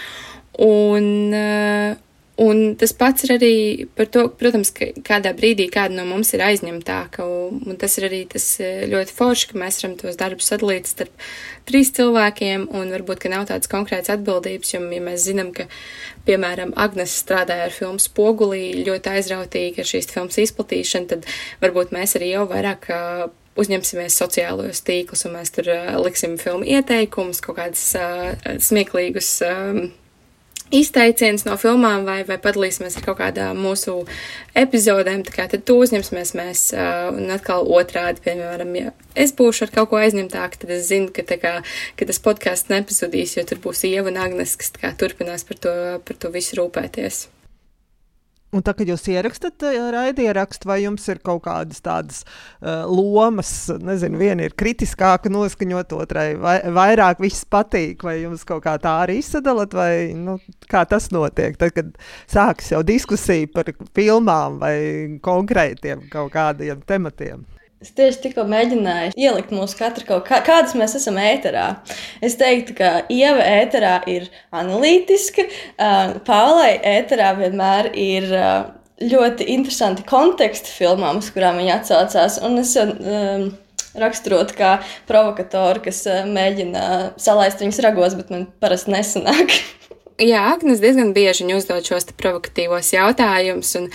[0.69, 2.04] Un, uh,
[2.35, 3.53] Un tas pats ir arī
[3.95, 8.19] par to, protams, ka kādā brīdī kāda no mums ir aizņemtāka, un, tas ir arī
[8.27, 11.23] tas e, ļoti forši, ka mēs varam tos darbus sadalīt starp
[11.69, 15.69] trīs cilvēkiem, un varbūt, ka nav tādas konkrētas atbildības, jo, ja mēs zinām, ka,
[16.27, 21.31] piemēram, Agnes strādāja ar filmu Spogulī, ļoti aizrautīgi ar šīs filmas izplatīšanu, tad
[21.63, 22.91] varbūt mēs arī jau vairāk
[23.55, 29.37] uzņemsimies sociālajos tīklus, un mēs tur uh, liksim filmu ieteikumus, kaut kādus uh, smieklīgus.
[29.47, 29.85] Uh,
[30.73, 33.99] izteiciens no filmām vai, vai padalīsimies ar kaut kādām mūsu
[34.57, 39.91] epizodēm, tad to uzņemsimies mēs uh, un atkal otrādi, piemēram, ja es būšu ar kaut
[39.91, 41.55] ko aizņemtāk, tad es zinu, ka, kā,
[41.99, 45.77] ka tas podkāsts nepazudīs, jo tur būs Ieva un Agnes, kas kā turpinās par to,
[46.05, 47.25] par to visu rūpēties.
[48.55, 53.51] Un tā, kad jūs ierakstat eh, raidierakstu, vai jums ir kaut kādas tādas uh, lomas,
[53.83, 58.93] nezinu, viena ir kritiskāka noskaņot, otrai vai, vairāk viss patīk, vai jums kaut kā tā
[59.03, 60.37] arī izsadalat, vai nu,
[60.71, 61.91] kā tas notiek, tad, kad
[62.31, 64.77] sāks jau diskusija par filmām vai
[65.25, 67.43] konkrētiem kaut kādiem tematiem?
[67.83, 71.67] Es tieši tikko mēģināju ielikt mūsu katru kaut kā, kādas mēs esam ēterā.
[72.23, 75.45] Es teiktu, ka Ieva ēterā ir analītiska,
[76.27, 78.33] Paulai ēterā vienmēr ir.
[78.95, 82.37] Ļoti interesanti konteksti filmām, uz kurām viņa atsaucās.
[82.47, 83.49] Un es um,
[83.99, 84.69] raksturotu kā
[85.09, 86.85] provokatoru, kas mēģina
[87.19, 89.51] salaist viņas ragos, bet man parasti nesanāk.
[90.15, 93.89] Jā, Agnes diezgan bieži uzdod šos provokatīvos jautājumus, un,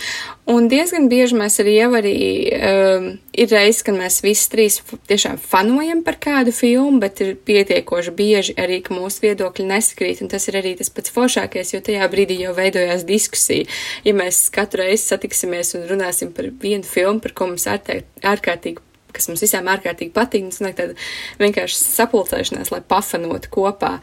[0.53, 2.11] un diezgan bieži mēs arī jau arī
[2.53, 4.77] um, ir reizes, kad mēs visi trīs
[5.09, 10.29] tiešām fanojam par kādu filmu, bet ir pietiekoši bieži arī, ka mūsu viedokļi nesakrīt, un
[10.29, 13.65] tas ir arī tas pats foršākais, jo tajā brīdī jau veidojās diskusija.
[14.05, 19.29] Ja mēs katru reizi satiksimies un runāsim par vienu filmu, par ko mums ārkārtīgi kas
[19.29, 20.45] mums visiem ārkārtīgi patīk.
[20.47, 20.95] Mums ir tāda
[21.41, 23.93] vienkārši sapulcēšanās, lai pafanotu kopā.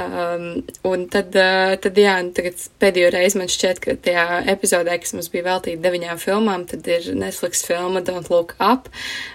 [0.00, 0.48] Um,
[0.88, 5.16] un tad, uh, tad jā, nu, tagad pēdējo reizi man šķiet, ka tajā epizodē, kas
[5.16, 8.90] mums bija veltīta deviņām filmām, tad ir Netflix filma Don't Look Up,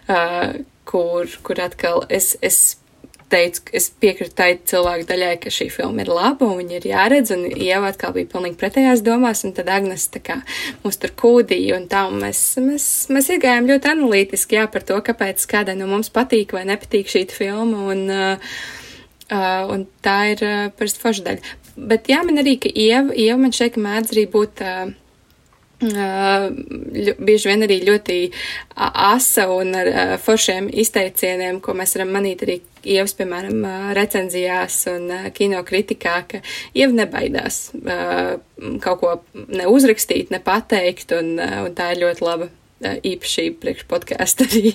[0.09, 2.61] uh, kur, kur atkal es, es
[3.31, 7.33] teicu, es piekrītu tai cilvēku daļai, ka šī filma ir laba un viņa ir jāredz,
[7.35, 10.39] un Ieva atkal bija pilnīgi pretējās domās, un tad Agnes tā kā
[10.83, 14.99] mūs tur kūdīja, un tā, un mēs, mēs, mēs iegājām ļoti analītiski, jā, par to,
[15.07, 18.55] kāpēc kādai no mums patīk vai nepatīk šī filma, un, uh,
[19.31, 21.57] uh, un tā ir uh, parasti forša daļa.
[21.91, 24.91] Bet jāmin arī, ka Ieva, Ieva man šeit mēdz arī būt uh,
[25.81, 28.17] ļu, bieži vien arī ļoti
[28.75, 33.61] asa un ar foršiem izteicieniem, ko mēs varam manīt arī Ievas, piemēram,
[33.93, 36.39] recenzijās un kino kritikā, ka
[36.73, 37.59] Ieva nebaidās
[38.81, 39.11] kaut ko
[39.53, 42.49] ne uzrakstīt, ne pateikt, un, un tā ir ļoti laba
[42.81, 44.73] īpašība priekš podkāstu arī.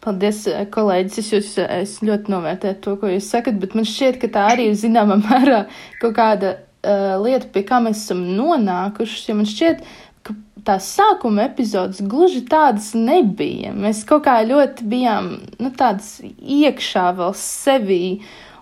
[0.00, 1.18] Paldies, kolēģis.
[1.20, 4.70] Es, jūs, es ļoti novērtēju to, ko jūs sakat, bet man šķiet, ka tā arī
[4.70, 5.66] ir zināmā mērā
[6.00, 9.24] kaut kāda uh, lieta, pie kā mēs esam nonākuši.
[9.30, 9.82] Ja man šķiet,
[10.26, 10.34] ka
[10.66, 13.74] tās sākuma epizodes gluži tādas nebija.
[13.76, 18.04] Mēs kaut kā ļoti bijām nu, tādas iekšā vēl sevī.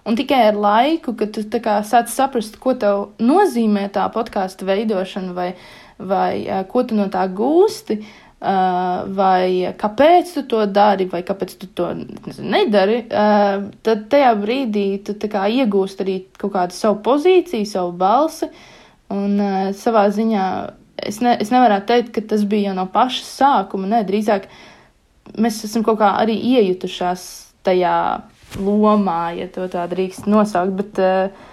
[0.08, 5.50] Un tikai ar laiku, kad tu sāc saprast, ko tev nozīmē tā podkāstu veidošana, vai,
[5.98, 11.56] vai uh, ko tu no tā gūsti, Uh, vai kāpēc tu to dari, vai kāpēc
[11.58, 11.88] tu to
[12.38, 18.50] nedari, uh, tad tajā brīdī tu iegūsti arī kaut kādu savu pozīciju, savu balsi.
[19.10, 20.46] Un uh, savā ziņā
[21.02, 23.90] es, ne, es nevaru teikt, ka tas bija jau no paša sākuma.
[23.90, 24.46] Nē, drīzāk
[25.38, 27.26] mēs esam kaut kā arī iejutušās
[27.66, 27.98] tajā
[28.62, 30.78] lomā, ja to tā drīkst nosaukt.
[30.78, 31.47] Bet, uh,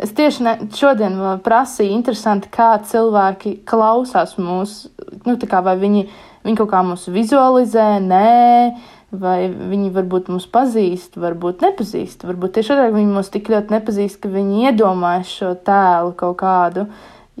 [0.00, 4.88] Es tieši ne, šodien prasīju, interesanti, kā cilvēki klausās mūsu,
[5.26, 6.06] nu, tā kā vai viņi
[6.40, 8.72] Viņi kaut kā mūs vizualizē, nē,
[9.20, 12.24] vai viņi varbūt mūs pazīst, varbūt nepazīst.
[12.24, 16.86] Varbūt tieši otrādi viņi mūs tik ļoti nepazīst, ka viņi iedomājas šo tēlu kaut kādu,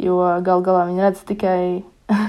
[0.00, 1.62] jo gal galā viņi redz tikai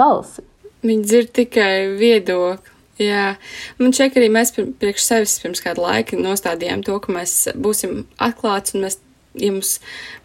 [0.00, 0.42] balsi.
[0.86, 2.74] Viņi dzird tikai viedokli.
[2.96, 3.34] Jā,
[3.76, 8.72] man ka arī mēs priekš sevis pirms kāda laika nostādījām to, ka mēs būsim atklāts
[8.72, 8.96] un mēs,
[9.40, 9.76] ja mums,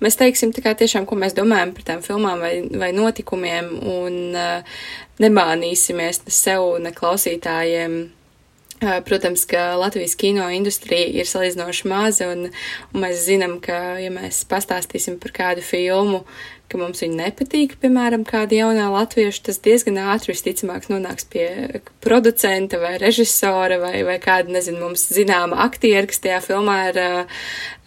[0.04, 4.80] mēs teiksim kā tiešām, ko mēs domājam par tām filmām vai, vai notikumiem un uh,
[5.22, 8.02] nemānīsimies ne sev, ne klausītājiem.
[8.82, 12.48] Uh, protams, ka Latvijas kino industrija ir salīdzinoši maza, un,
[12.94, 16.24] un mēs zinām, ka, ja mēs pastāstīsim par kādu filmu,
[16.72, 21.48] ka mums viņa nepatīk, piemēram, kāda jaunā latvieša, tas diezgan ātri visticamāk nonāks pie
[22.04, 27.42] producenta vai režisora vai, vai kāda, nezinu, mums zināma aktiera, kas tajā filmā ir uh,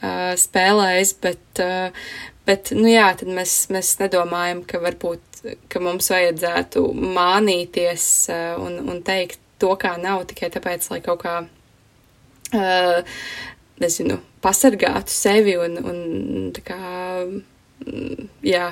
[0.04, 2.12] uh, spēlējis, bet, uh,
[2.48, 5.40] bet, nu jā, tad mēs, mēs nedomājam, ka varbūt,
[5.72, 6.84] ka mums vajadzētu
[7.16, 11.40] mānīties uh, un, un teikt to, kā nav, tikai tāpēc, lai kaut kā,
[12.52, 13.18] uh,
[13.82, 15.98] nezinu, pasargātu sevi un, un
[16.54, 16.78] tā kā
[18.44, 18.70] jā,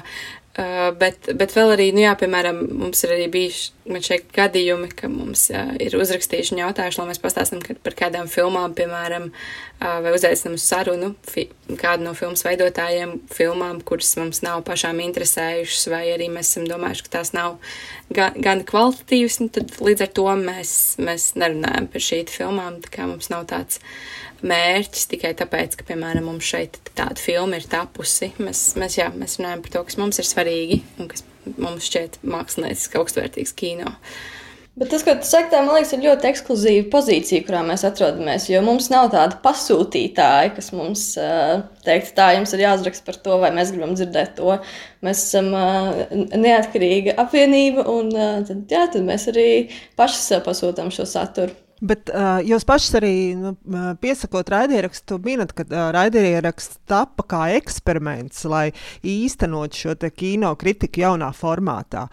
[0.53, 5.09] Uh, bet, bet vēl arī, nu jā, piemēram, mums ir arī bijuši, šeit gadījumi, ka
[5.09, 10.59] mums uh, ir uzrakstījuši jautājuši, lai mēs pastāstam par kādām filmām, piemēram, uh, vai uzaicinam
[10.59, 11.47] uz sarunu fi,
[11.81, 17.07] kādu no filmas veidotājiem, filmām, kuras mums nav pašām interesējušas, vai arī mēs esam domājuši,
[17.09, 17.57] ka tās nav
[18.13, 22.93] gan, gan kvalitatīvas, nu tad līdz ar to mēs, mēs nerunājam par šīm filmām, tā
[22.99, 23.81] kā mums nav tāds
[24.47, 28.33] mērķis tikai tāpēc, ka, piemēram, mums šeit tāda filma ir tapusi.
[28.43, 31.27] Mēs, mēs, jā, mēs runājam par to, kas mums ir svarīgi un kas
[31.57, 33.97] mums šķiet mākslinieciski augstvērtīgs kino.
[34.73, 38.47] Bet tas, ko tu saki, tā, man liekas, ir ļoti ekskluzīva pozīcija, kurā mēs atrodamies.
[38.49, 43.37] Jo mums nav tāda pasūtītāja, kas mums uh, teikt, tā jums ir jāuzraksta par to,
[43.43, 44.55] vai mēs gribam dzirdēt to.
[45.05, 46.01] Mēs esam uh,
[46.33, 49.51] neatkarīga apvienība, un uh, tad, jā, tad mēs arī
[50.01, 51.53] paši sev pasūtām šo saturu.
[51.83, 53.57] Bet uh, jūs pašs arī nu,
[53.99, 58.69] piesakot raidierakstu, minat, ka uh, raidieraksts tapa kā eksperiments, lai
[59.03, 62.07] īstenot šo kino kritiku jaunā formātā.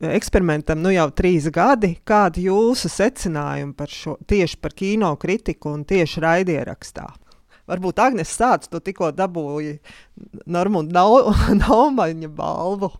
[0.00, 1.96] Eksperimentam nu jau trīs gadi.
[2.06, 7.10] Kādi jūsu secinājumi par šo tieši par kino kritiku un tieši raidierakstā?
[7.70, 9.76] Varbūt Agnēs sāc, tu tikko dabūji
[10.50, 11.04] Normunda
[11.62, 12.94] Naumaņa balvu.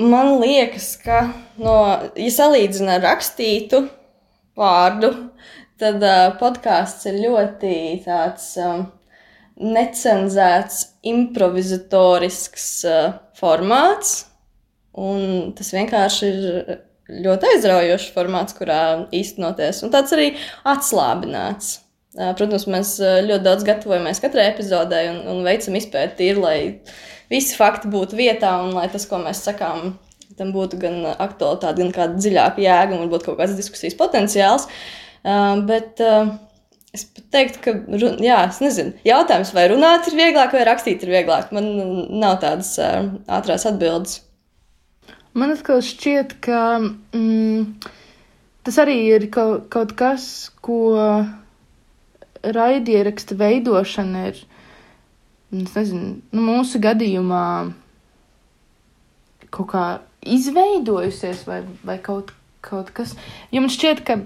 [0.00, 1.26] Man liekas, ka,
[1.60, 1.74] no,
[2.16, 3.82] ja salīdzina rakstītu,
[4.60, 5.10] vārdu,
[5.80, 8.86] tad uh, podkāsts ir ļoti tāds um,
[9.60, 14.14] necenzēts, improvizatorisks uh, formāts.
[15.00, 16.80] Un tas vienkārši ir
[17.24, 18.80] ļoti aizraujošs formāts, kurā
[19.14, 20.32] īstenoties, un tāds arī
[20.68, 21.78] atslābināts.
[22.10, 26.56] Protams, mēs ļoti daudz gatavojamies katrai epizodē un, un veicam izpēti, ir, lai
[27.30, 29.92] visi fakti būtu vietā un lai tas, ko mēs sakām,
[30.40, 34.66] tam būtu gan aktualitāte, gan kāda dziļāka jēga un varbūt kaut kāds diskusijas potenciāls.
[35.20, 36.32] Uh, bet uh,
[36.96, 37.74] es teiktu, ka,
[38.24, 41.52] jā, es nezinu, jautājums, vai runāt ir vieglāk vai rakstīt ir vieglāk.
[41.54, 41.70] Man
[42.22, 44.22] nav tādas uh, ātrās atbildes.
[45.36, 47.90] Man atkal šķiet, ka mm,
[48.66, 50.24] tas arī ir kaut, kaut kas,
[50.64, 50.80] ko
[52.42, 54.40] raidieraksta veidošana ir.
[55.50, 57.44] Nezinu, nu, mūsu gadījumā
[59.50, 59.84] kaut kā
[60.26, 62.32] izveidojusies vai, vai kaut,
[62.64, 63.14] kaut kas.
[63.52, 64.18] Jo man šķiet, ka,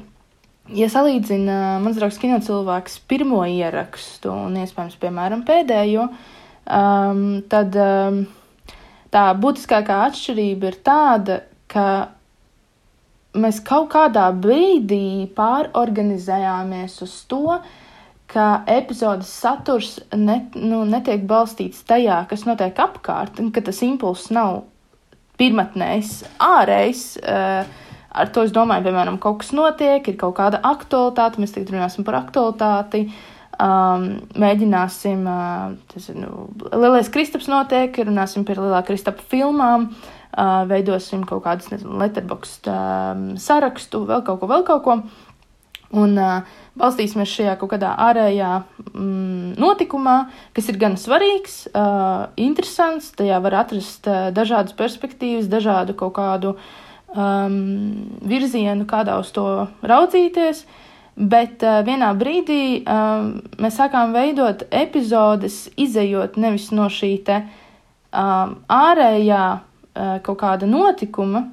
[0.74, 8.24] ja salīdzina mans draugs kino cilvēks pirmo ierakstu un iespējams, piemēram, pēdējo, um, tad um,
[9.14, 11.86] tā būtiskākā atšķirība ir tāda, ka
[13.34, 17.58] mēs kaut kādā brīdī pārorganizējāmies uz to,
[18.34, 24.32] ka epizodes saturs net, nu, netiek balstīts tajā, kas notiek apkārt, un ka tas impulss
[24.34, 24.64] nav
[25.40, 27.04] pirmatnējs, ārējs.
[27.22, 31.74] Uh, ar to es domāju, piemēram, kaut kas notiek, ir kaut kāda aktualitāte, mēs tagad
[31.74, 33.08] runāsim par aktualitāti.
[33.54, 34.08] Um,
[34.40, 41.22] mēģināsim, uh, tas ir nu, Lielais Kristaps notiek, runāsim par Lielā Kristapa filmām, uh, veidosim
[41.28, 44.98] kaut nezinu, letterbox um, sarakstu, vēl kaut ko, vēl kaut ko.
[45.94, 48.50] Un uh, balstīsimies šajā kaut kādā ārējā
[48.90, 50.16] mm, notikumā,
[50.56, 53.12] kas ir gan svarīgs, uh, interesants.
[53.14, 56.56] Tajā var atrast uh, dažādas perspektīvas, dažādu kaut kādu
[57.14, 57.60] um,
[58.26, 59.46] virzienu, kādā uz to
[59.86, 60.64] raudzīties.
[61.14, 68.58] Bet uh, vienā brīdī um, mēs sākām veidot epizodes, izējot nevis no šī te um,
[68.66, 71.46] ārējā uh, kaut kāda notikuma,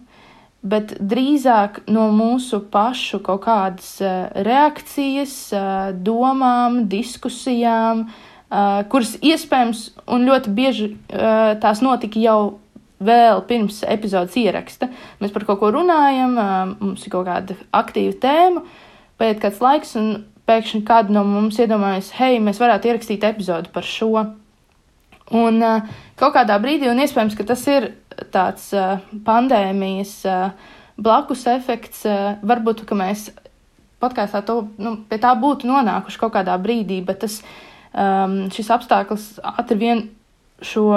[0.62, 9.88] bet drīzāk no mūsu pašu kaut kādas uh, reakcijas, uh, domām, diskusijām, uh, kuras iespējams
[10.12, 10.92] un ļoti bieži
[11.62, 12.60] tās notika jau
[13.02, 14.92] vēl pirms epizodes ieraksta.
[15.22, 16.36] Mēs par kaut ko runājam,
[16.82, 18.62] mums ir kaut kāda aktīva tēma,
[19.18, 20.12] paiet kāds laiks, un
[20.50, 24.28] pēkšņi kāda no mums iedomājas, hei, mēs varētu ierakstīt epizodu par šo.
[25.32, 27.92] Un uh, kaut kādā brīdī, un iespējams, ka tas ir
[28.34, 33.30] tāds uh, pandēmijas uh, blakus efekts, uh, varbūt, ka mēs
[34.02, 37.40] podkāstā to, nu, pie tā būtu nonākuši kaut kādā brīdī, bet tas,
[37.94, 40.04] um, šis apstākļus ātri vien
[40.62, 40.90] šo,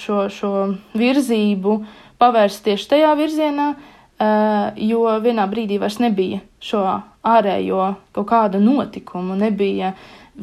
[0.00, 0.52] šo, šo
[0.96, 1.76] virzību
[2.20, 6.82] pavērst tieši tajā virzienā, uh, jo vienā brīdī vairs nebija šo
[7.26, 9.94] ārējo kaut kādu notikumu, nebija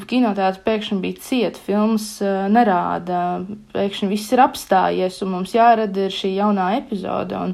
[0.09, 3.43] kinoteātris pēkšņi bija cieta, filmas uh, nerāda,
[3.75, 7.37] pēkšņi viss ir apstājies, un mums jārada šī jaunā epizode.
[7.37, 7.53] Un,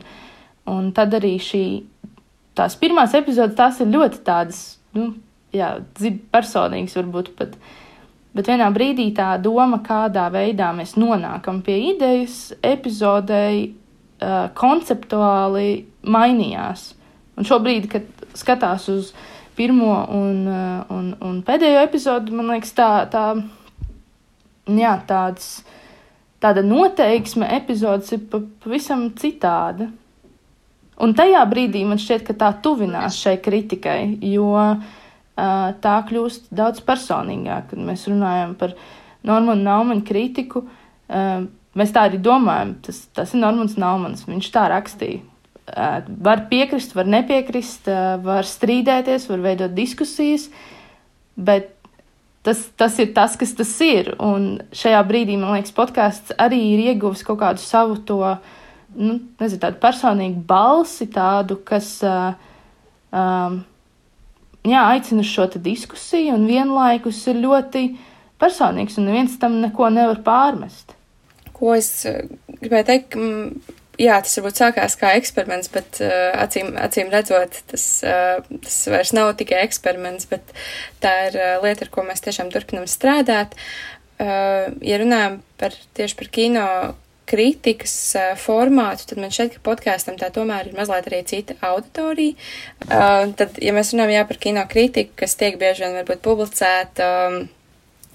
[0.70, 1.64] un tad arī šī
[2.58, 4.62] tās pirmās epizodes, tās ir ļoti tādas,
[4.96, 5.12] nu,
[5.56, 5.76] jā,
[6.34, 7.60] personīgas varbūt pat.
[8.36, 15.72] Bet vienā brīdī tā doma, kādā veidā mēs nonākam pie idejas, epizodei uh, konceptuāli
[16.06, 16.92] mainījās.
[17.40, 18.06] Un šobrīd, kad
[18.38, 19.12] skatās uz
[19.60, 23.24] pirmo un, uh, un, un pēdējo epizodu, man liekas, tā, tā
[24.80, 25.50] jā, tāds,
[26.40, 29.90] tāda noteiksme epizodes ir pavisam citāda.
[31.00, 34.00] Un tajā brīdī man šķiet, ka tā tuvinās šai kritikai,
[34.32, 34.80] jo uh,
[35.84, 37.70] tā kļūst daudz personīgāk.
[37.72, 38.76] Kad mēs runājam par
[39.28, 42.78] Normanu Naumanu kritiku, uh, mēs tā arī domājam.
[42.88, 45.24] Tas, tas ir Normans Naumans, viņš tā rakstīja.
[45.74, 47.90] Var piekrist, var nepiekrist,
[48.24, 50.48] var strīdēties, var veidot diskusijas,
[51.36, 51.76] bet
[52.44, 54.14] tas, tas ir tas, kas tas ir.
[54.24, 58.22] Un šajā brīdī, man liekas, podkāsts arī ir ieguvis kaut kādu savu to
[58.96, 62.32] nu, nezinu, tādu personīgu balsi, tādu, kas uh,
[63.14, 63.60] um,
[64.66, 67.84] jā, aicina uz šo diskusiju, un vienlaikus ir ļoti
[68.42, 70.96] personīgs, un neviens tam neko nevar pārmest.
[71.54, 71.92] Ko es
[72.62, 73.20] gribēju teikt?
[74.00, 79.12] Jā, tas varbūt sākās kā eksperiments, bet uh, acīm, acīm redzot, tas, uh, tas vairs
[79.18, 80.54] nav tikai eksperiments, bet
[81.04, 83.58] tā ir uh, lieta, ar ko mēs tiešām turpinam strādāt.
[84.20, 86.66] Uh, ja runājam par tieši par kino
[87.30, 92.38] kritikas uh, formātu, tad man šķiet, ka podkāstam tā tomēr ir mazliet arī cita auditorija.
[92.88, 97.10] Uh, tad, ja mēs runājam jā, par kino kritiku, kas tiek bieži vien varbūt publicēta,
[97.30, 97.42] um,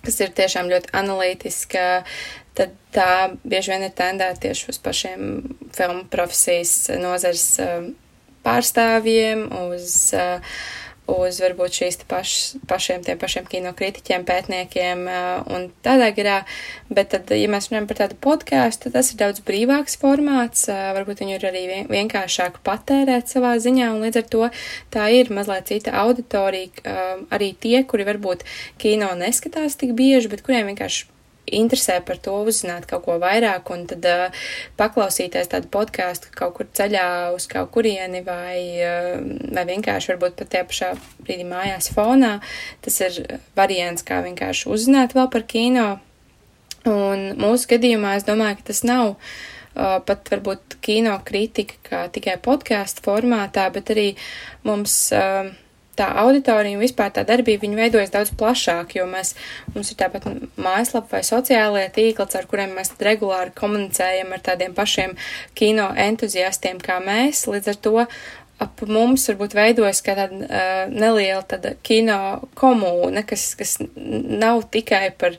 [0.05, 1.85] kas ir tiešām ļoti analītiska,
[2.55, 3.11] tad tā
[3.43, 5.29] bieži vien ir tendēta tieši uz pašiem
[5.75, 7.91] filmu profesijas nozars uh,
[8.47, 10.57] pārstāvjiem, uz uh,
[11.11, 12.31] uz varbūt šīs paš,
[12.69, 15.05] pašiem tiem pašiem kinokritiķiem, pētniekiem
[15.53, 16.39] un tādā garā,
[16.89, 21.25] bet tad, ja mēs runājam par tādu podkāstu, tad tas ir daudz brīvāks formāts, varbūt
[21.25, 24.51] viņu ir arī vienkāršāk patērēt savā ziņā, un līdz ar to
[24.95, 26.97] tā ir mazliet cita auditorija,
[27.35, 28.47] arī tie, kuri varbūt
[28.81, 31.11] kino neskatās tik bieži, bet kuriem vienkārši
[31.47, 34.45] interesē par to uzzināt kaut ko vairāk un tad uh,
[34.81, 39.19] paklausīties tādu podkāstu kaut kur ceļā uz kaut kurieni vai, uh,
[39.55, 40.93] vai vienkārši varbūt pat tajā pašā
[41.25, 42.39] brīdī mājās fonā.
[42.85, 45.89] Tas ir variants, kā vienkārši uzzināt vēl par kino.
[46.85, 52.39] Un mūsu gadījumā es domāju, ka tas nav uh, pat varbūt kino kritika kā tikai
[52.45, 54.09] podkāstu formātā, bet arī
[54.65, 54.97] mums.
[55.13, 55.53] Uh,
[55.99, 59.35] tā auditorija un vispār tā darbība, viņa veidojas daudz plašāk, jo mēs,
[59.75, 60.29] mums ir tāpat
[60.61, 65.19] mājaslapa vai sociālajie tīkli, ar kuriem mēs regulāri komunicējam ar tādiem pašiem
[65.59, 67.99] kino entuziastiem kā mēs, līdz ar to
[68.63, 72.19] ap mums varbūt veidojas kā tāda uh, neliela tāda kino
[72.59, 75.37] komūna, kas, kas nav tikai par,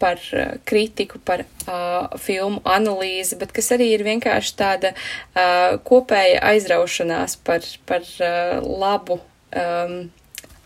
[0.00, 0.22] par
[0.68, 7.68] kritiku, par uh, filmu analīzi, bet kas arī ir vienkārši tāda uh, kopēja aizraušanās par,
[7.88, 9.20] par uh, labu
[9.54, 9.96] um,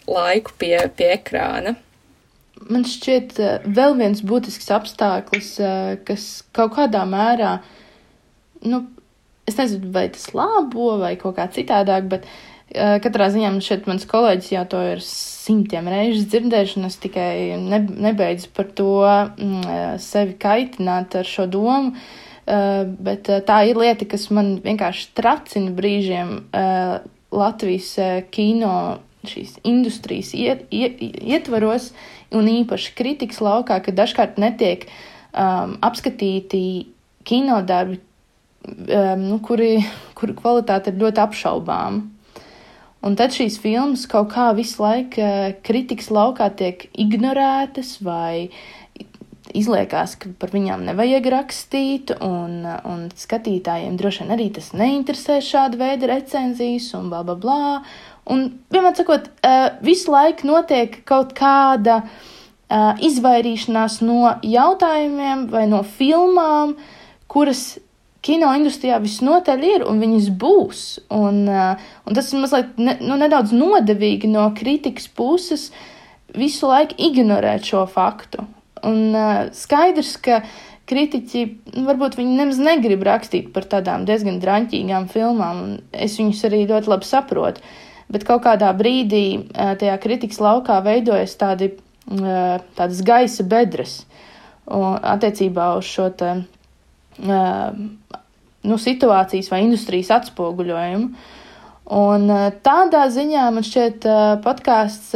[0.09, 1.77] laiku pie, pie ekrāna.
[2.68, 7.59] Man šķiet, uh, vēl viens būtisks apstākļus, uh, kas kaut kādā mērā,
[8.66, 8.83] nu,
[9.48, 13.87] es nezinu, vai tas labo vai kaut kā citādāk, bet uh, katrā ziņā man šeit
[13.90, 18.90] mans kolēģis jau to ir simtiem reižu dzirdējuši, un es tikai ne, nebeidzu par to
[19.05, 21.94] mm, sevi kaitināt ar šo domu.
[22.48, 26.31] Bet tā ir lieta, kas man vienkārši tracina brīžiem.
[27.34, 28.72] Latvijas eh, kino
[29.28, 31.90] šīs industrijas iet, iet, ietvaros,
[32.34, 36.60] un īpaši kritikas laukā, ka dažkārt netiek um, apskatīti
[37.28, 37.98] kinodarbi,
[38.68, 39.82] um, nu, kuri,
[40.18, 42.00] kuru kvalitāte ir ļoti apšaubām.
[43.04, 48.48] Un tad šīs filmas kaut kā visu laiku uh, kritikas laukā tiek ignorētas vai
[49.56, 55.80] izliekās, ka par viņām nevajag rakstīt, un, un skatītājiem droši vien arī tas neinteresē šāda
[55.80, 57.61] veida recenzijas un bla bla bla.
[58.28, 59.31] Un, vienmēr sakot,
[59.85, 62.02] visu laiku notiek kaut kāda
[63.00, 66.75] izvairīšanās no jautājumiem vai no filmām,
[67.29, 67.79] kuras
[68.25, 70.83] kino industrijā visnotaļ ir un viņas būs.
[71.14, 75.70] Un, un tas ir mazliet ne, nu, nedaudz nodevīgi no kritikas puses
[76.37, 78.44] visu laiku ignorēt šo faktu.
[78.87, 80.42] Un uh, skaidrs, ka
[80.88, 81.42] kritiķi,
[81.76, 86.64] nu, varbūt viņi nemaz negrib rakstīt par tādām diezgan draņķīgām filmām, un es viņus arī
[86.70, 87.64] ļoti labi saprotu.
[88.08, 91.74] Bet kaut kādā brīdī tajā kritikas laukā veidojas tādi,
[92.08, 93.98] tādas gaisa bedres
[94.64, 96.31] attiecībā uz šo te,
[97.20, 101.10] nu, situācijas vai industrijas atspoguļojumu.
[101.98, 102.33] Un
[102.64, 104.08] tādā ziņā man šķiet
[104.44, 105.12] podkāsts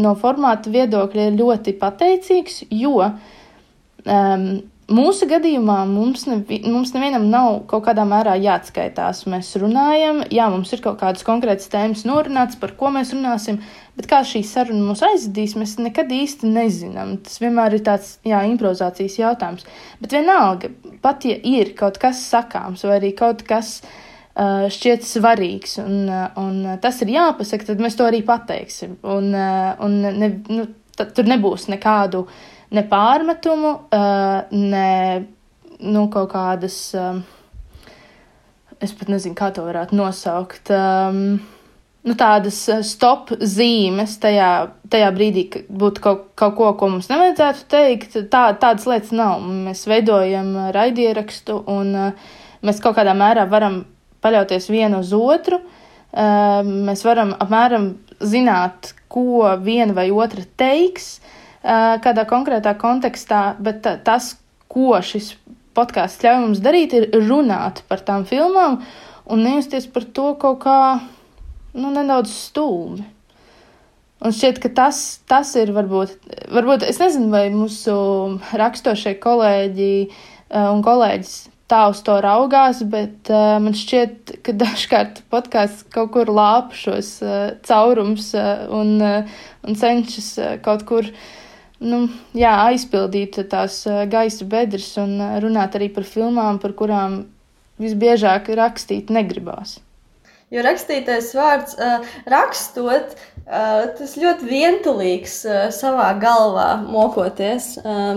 [0.00, 4.48] no formāta viedokļa ir ļoti pateicīgs, jo um,
[4.86, 9.24] Mūsu gadījumā mums, nevi, mums nevienam nav kaut kādā mērā jāatskaitās.
[9.26, 13.58] Mēs runājam, jā, mums ir kaut kādas konkrētas tēmas norunāts, par ko mēs runāsim,
[13.98, 17.16] bet kā šī saruna mūs aizvedīs, mēs nekad īsti nezinām.
[17.26, 19.66] Tas vienmēr ir tāds, jā, improvizācijas jautājums.
[19.98, 20.70] Bet vienalga,
[21.02, 24.05] pat ja ir kaut kas sakāms vai arī kaut kas uh,
[24.36, 28.98] šķiet svarīgs un, uh, un tas ir jāpasaka, tad mēs to arī pateiksim.
[29.06, 30.68] Un, un ne, nu,
[30.98, 32.26] tur nebūs nekādu
[32.76, 33.72] ne pārmetumu,
[34.52, 34.86] ne
[35.80, 36.78] nu, kaut kādas,
[38.82, 40.72] es pat nezinu, kā to varētu nosaukt.
[40.74, 41.38] Um,
[42.06, 44.50] Nu, tādas stop zīmes tajā,
[44.92, 48.14] tajā brīdī, kad būtu kaut, kaut ko, ko mums nevajadzētu teikt.
[48.30, 49.42] Tā, tādas lietas nav.
[49.42, 52.28] Mēs veidojam raidierakstu un uh,
[52.62, 53.80] mēs kaut kādā mērā varam
[54.24, 55.60] paļauties vienu uz otru.
[55.60, 55.76] Uh,
[56.64, 57.90] mēs varam apmēram
[58.20, 61.20] zināt, ko viena vai otra teiks,
[61.62, 64.36] kādā konkrētā kontekstā, bet tas,
[64.68, 65.34] ko šis
[65.76, 68.80] podkāsts ļauj mums darīt, ir runāt par tām filmām
[69.26, 70.78] un nejusties par to kaut kā
[71.74, 73.04] nu, nedaudz stūmi.
[74.24, 76.14] Un šķiet, ka tas, tas ir varbūt,
[76.54, 77.96] varbūt, es nezinu, vai mūsu
[78.56, 79.90] rakstošie kolēģi
[80.56, 81.34] un kolēģis
[81.70, 87.16] tā uz to raugās, bet uh, man šķiet, ka dažkārt podkāsts kaut kur lāp šos
[87.24, 91.26] uh, caurums uh, un, uh, un cenšas uh, kaut kur uh,
[91.82, 92.06] nu,
[92.36, 97.24] jā, aizpildīt tās gaisa bedres un runāt arī par filmām, par kurām
[97.82, 99.78] visbiežāk rakstīt negribās.
[100.56, 101.76] Jo rakstītais vārds,
[102.32, 103.12] rakstot,
[103.98, 105.34] tas ļoti vientulīgs
[105.76, 107.74] savā galvā mokoties,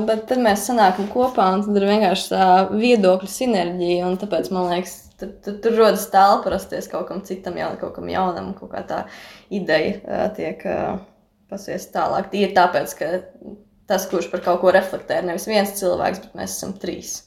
[0.08, 4.96] bet tad mēs sanākam kopā un tad ir vienkārši tā viedokļu sinerģija, tāpēc man liekas,
[5.20, 8.86] tur, tur, tur rodas telpa rasties kaut kam citam, jau kaut kam jaunam, kaut kā
[8.88, 9.04] tā
[9.52, 10.64] ideja tiek
[11.52, 12.32] pasies tālāk.
[12.32, 13.14] Tīri tāpēc, ka
[13.90, 17.18] tas, kurš par kaut ko reflektē, ir nevis viens cilvēks, bet mēs esam trīs.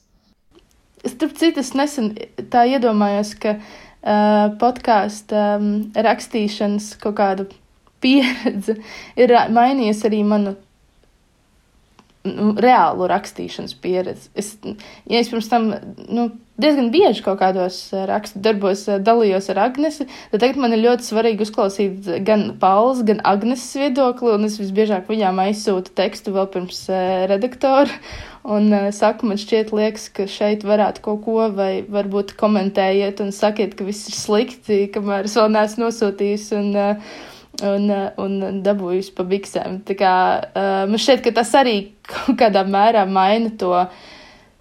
[1.02, 2.12] Starp citu, es nesen
[2.54, 3.72] tā iedomājos, ka uh,
[4.03, 7.46] podkāstu um, rakstīšanas kaut kāda
[8.03, 8.76] pieredze
[9.20, 10.57] ir mainījusi arī manu
[12.26, 14.30] nu, reālu rakstīšanas pieredzi.
[14.38, 14.55] Es,
[15.11, 15.70] ja es pirms tam
[16.07, 16.28] nu,
[16.62, 20.84] diezgan bieži kaut kādos eh, rakstu darbos eh, dalījos ar Agnesi, tad tagad man ir
[20.84, 26.50] ļoti svarīgi uzklausīt gan Pauls, gan Agneses viedokli, un es visbiežāk viņām aizsūtu tekstu vēl
[26.55, 26.84] pirms
[27.32, 28.03] redaktora,
[28.45, 33.34] un uh, saku, man šķiet liekas, ka šeit varētu kaut ko, vai varbūt komentējiet un
[33.34, 37.20] sakiet, ka viss ir slikti, kamēr es vēl neesmu nosūtījis, un, uh,
[37.68, 37.93] un,
[38.24, 39.82] un dabūjusi pa biksēm.
[39.88, 41.76] Tā kā uh, man šķiet, ka tas arī
[42.12, 44.03] kaut kādā mērā maina to uh,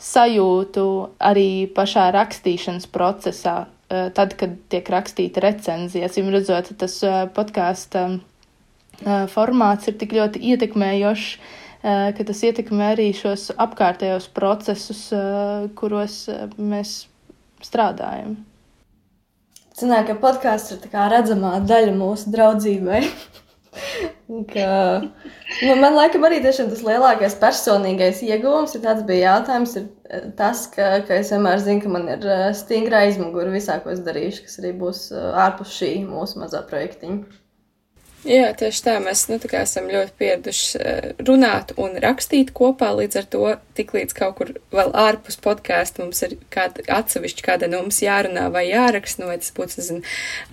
[0.02, 0.86] sajūtu
[1.22, 3.56] arī pašā rakstīšanas procesā,
[3.90, 6.10] eh, tad, kad tiek rakstīta recenzija.
[6.10, 13.10] Acīm redzot, tas eh, podkāstu eh, formāts ir tik ļoti ietekmējošs, ka tas ietekmē arī
[13.18, 15.08] šos apkārtējos procesus,
[15.80, 16.24] kuros
[16.58, 16.96] mēs
[17.66, 18.36] strādājam.
[19.78, 23.06] Zināt, ka podkāsts ir redzamā daļa mūsu draudzībai.
[24.52, 24.66] Ka,
[25.64, 30.66] nu, man liekas, arī tas lielākais personīgais ieguvums ir tāds, bija jautājums, ir eh, tas,
[30.72, 34.46] ka, ka es vienmēr zinu, ka man ir eh, stingra aizmugure visā, ko es darīšu,
[34.48, 37.41] kas arī būs eh, ārpus šī mūsu mazā projektiņa.
[38.22, 38.94] Jā, tieši tā.
[39.02, 42.92] Mēs nu, tā esam ļoti pieraduši eh, runāt un rakstīt kopā.
[43.00, 43.42] Līdz ar to,
[43.80, 48.68] tiklīdz kaut kur vēl ārpus podkāstu mums ir kāda atsevišķa, kāda no mums jārunā vai
[48.68, 50.04] jāraksta, nu, vai tas būtu, nezinu,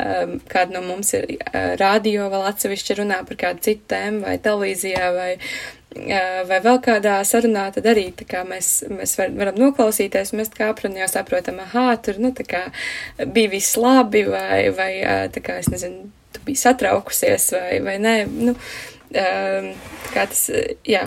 [0.00, 4.38] um, kāda no mums ir uh, radio vēl atsevišķi runā par kādu citu tēmu vai
[4.48, 5.34] televīzijā vai.
[5.36, 8.10] Uh, vai vēl kādā sarunā, tad arī
[8.48, 10.34] mēs, mēs var, varam noklausīties.
[10.36, 14.92] Mēs kā aprunā jau saprotam, ah, tur nu, bija viss labi, vai, vai
[15.32, 18.16] tā kā es nezinu, tu biji satraukusies vai, vai nē.
[18.30, 19.70] Nu, um,
[20.14, 20.48] kā tas,
[20.88, 21.06] jā,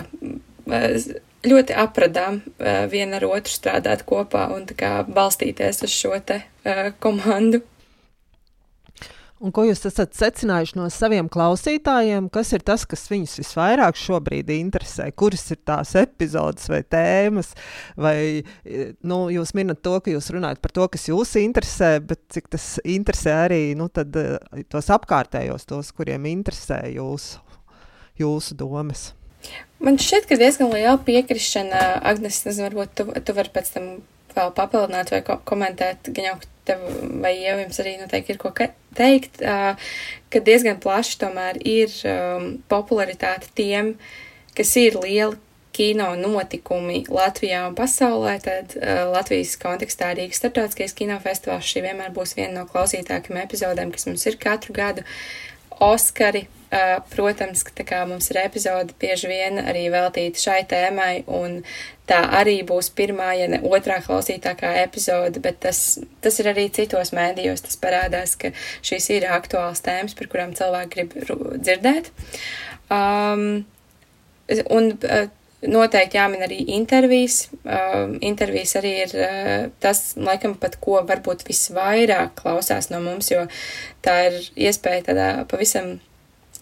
[1.42, 6.90] ļoti apradām uh, viena ar otru strādāt kopā un kā balstīties uz šo te uh,
[7.02, 7.62] komandu.
[9.42, 12.28] Un ko jūs esat secinājuši no saviem klausītājiem?
[12.30, 15.08] Kas ir tas, kas viņus visvairāk šobrīd interesē?
[15.18, 17.50] Kuras ir tās epizodes vai tēmas?
[17.98, 18.16] Vai
[19.02, 22.68] nu, jūs minat to, ka jūs runājat par to, kas jūs interesē, bet cik tas
[22.86, 24.14] interesē arī nu, tad,
[24.70, 27.42] tos apkārtējos, tos, kuriem interesē jūsu,
[28.22, 29.08] jūsu domas?
[29.82, 33.92] Man šķiet, ka diezgan liela piekrišana, Agnes, nezinu, varbūt tu, tu vari pēc tam
[34.36, 36.82] vēl papildināt vai ko komentēt, gan jau tev
[37.22, 41.94] vai jau jums arī noteikti ir ko teikt, ka diezgan plaši tomēr ir
[42.70, 43.96] popularitāte tiem,
[44.56, 45.40] kas ir lieli
[45.72, 52.36] kino notikumi Latvijā un pasaulē, tad uh, Latvijas kontekstā Rīgas starptautiskais kinofestivāls šī vienmēr būs
[52.36, 55.06] viena no klausītākajām epizodēm, kas mums ir katru gadu.
[55.80, 56.46] Oskari,
[57.12, 61.58] protams, ka kā mums ir epizode bieži vien arī veltīta šai tēmai, un
[62.08, 67.12] tā arī būs pirmā, ja ne otrā klausītākā epizode, bet tas, tas ir arī citos
[67.12, 72.10] mēdījos, tas parādās, ka šīs ir aktuāls tēmas, par kurām cilvēki grib dzirdēt.
[72.92, 73.64] Um,
[74.72, 75.28] un uh,
[75.62, 77.44] Noteikti jāmin arī intervijas.
[77.62, 79.50] Uh, intervijas arī ir uh,
[79.82, 83.44] tas, laikam, pat ko varbūt visvairāk klausās no mums, jo
[84.02, 86.00] tā ir iespēja tādā pavisam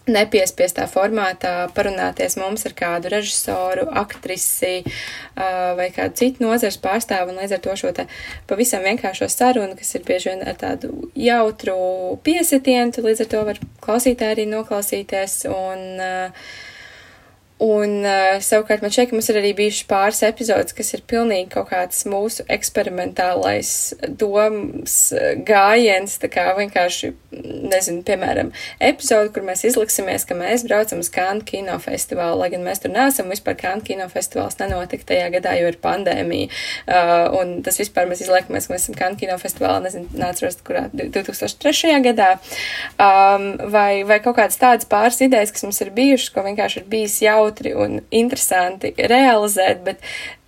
[0.09, 7.41] nepiespiestā formātā parunāties mums ar kādu režisoru, aktrisi uh, vai kādu citu nozars pārstāvu, un
[7.41, 8.07] līdz ar to šo te
[8.49, 13.61] pavisam vienkāršo sarunu, kas ir bieži vien ar tādu jautru piesitienu, līdz ar to var
[13.85, 16.49] klausītāji arī noklausīties, un uh,
[17.61, 21.67] Un uh, savukārt man šeit mums ir arī bijuši pāris epizodes, kas ir pilnīgi kaut
[21.69, 27.11] kāds mūsu eksperimentālais domas uh, gājiens, tā kā vienkārši,
[27.69, 28.49] nezinu, piemēram,
[28.81, 33.29] epizode, kur mēs izliksimies, ka mēs braucam uz Kānu kinofestivālu, lai gan mēs tur neesam,
[33.29, 36.49] vispār Kānu kinofestivāls nenotika tajā gadā, jo ir pandēmija.
[36.87, 41.93] Uh, un tas vispār mēs izliekamies, ka mēs esam Kānu kinofestivālā, nezinu, nāceros, kurā 2003.
[42.09, 42.31] gadā.
[42.97, 46.89] Um, vai, vai kaut kādas tādas pāris idejas, kas mums ir bijušas, ko vienkārši ir
[46.89, 49.99] bijis jau jautri un interesanti realizēt, bet,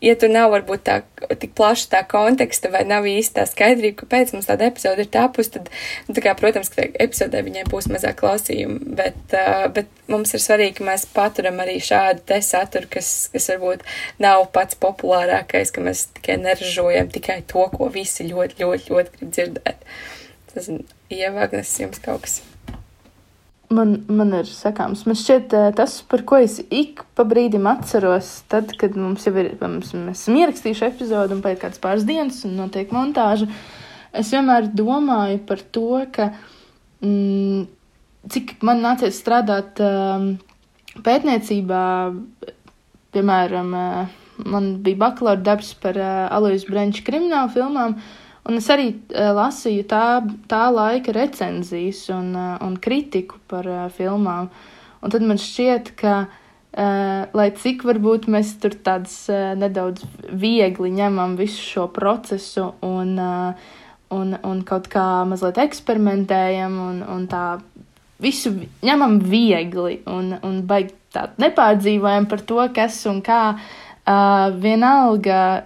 [0.01, 1.01] ja tur nav varbūt tā
[1.39, 5.53] tik plaša tā konteksta vai nav īsti tā skaidrība, kāpēc mums tāda epizode ir tapusi,
[5.55, 5.69] tad,
[6.07, 10.43] nu, tā kā, protams, ka epizodē viņai būs mazāk klausījumu, bet, uh, bet mums ir
[10.43, 13.85] svarīgi, ka mēs paturam arī šādu te saturu, kas, kas varbūt
[14.23, 19.37] nav pats populārākais, ka mēs tikai neražojam tikai to, ko visi ļoti, ļoti, ļoti grib
[19.37, 19.87] dzirdēt.
[20.53, 20.83] Tas ir
[21.13, 22.41] ievagnes jums kaut kas
[23.75, 25.03] man, man ir sakāms.
[25.07, 29.53] Man šķiet, tas, par ko es ik pa brīdim atceros, tad, kad mums jau ir,
[29.61, 33.49] mums, mēs esam ierakstījuši epizodu un paiet kāds pāris dienas un notiek montāža,
[34.13, 36.31] es vienmēr domāju par to, ka
[37.03, 37.63] mm,
[38.33, 40.33] cik man nācies strādāt um,
[41.03, 41.85] pētniecībā,
[43.13, 43.77] piemēram,
[44.49, 47.97] man bija bakalaura darbs par uh, Alojas Brenča kriminālu filmām.
[47.97, 50.05] Uh, Un es arī uh, lasīju tā,
[50.51, 54.49] tā laika recenzijas un, uh, un kritiku par uh, filmām.
[55.03, 60.91] Un tad man šķiet, ka, uh, lai cik varbūt mēs tur tādas uh, nedaudz viegli
[60.91, 63.71] ņemam visu šo procesu un, uh,
[64.11, 67.45] un, un kaut kā mazliet eksperimentējam un, un tā
[68.23, 68.51] visu
[68.83, 73.43] ņemam viegli un, un baigi tā nepārdzīvojam par to, kas un kā.
[74.03, 75.63] Uh, vienalga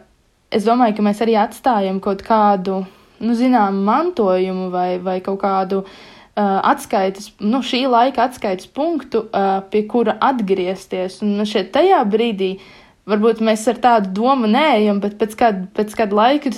[0.58, 2.82] es domāju, ka mēs arī atstājam kaut kādu,
[3.24, 5.90] nu, zinām, mantojumu vai, vai kaut kādu uh,
[6.38, 11.22] atskaites, nu, šī laika atskaites punktu, uh, pie kura atgriezties.
[11.26, 12.56] Un šeit tajā brīdī
[13.10, 16.54] varbūt mēs ar tādu domu neejam, bet pēc kāda, pēc kāda laika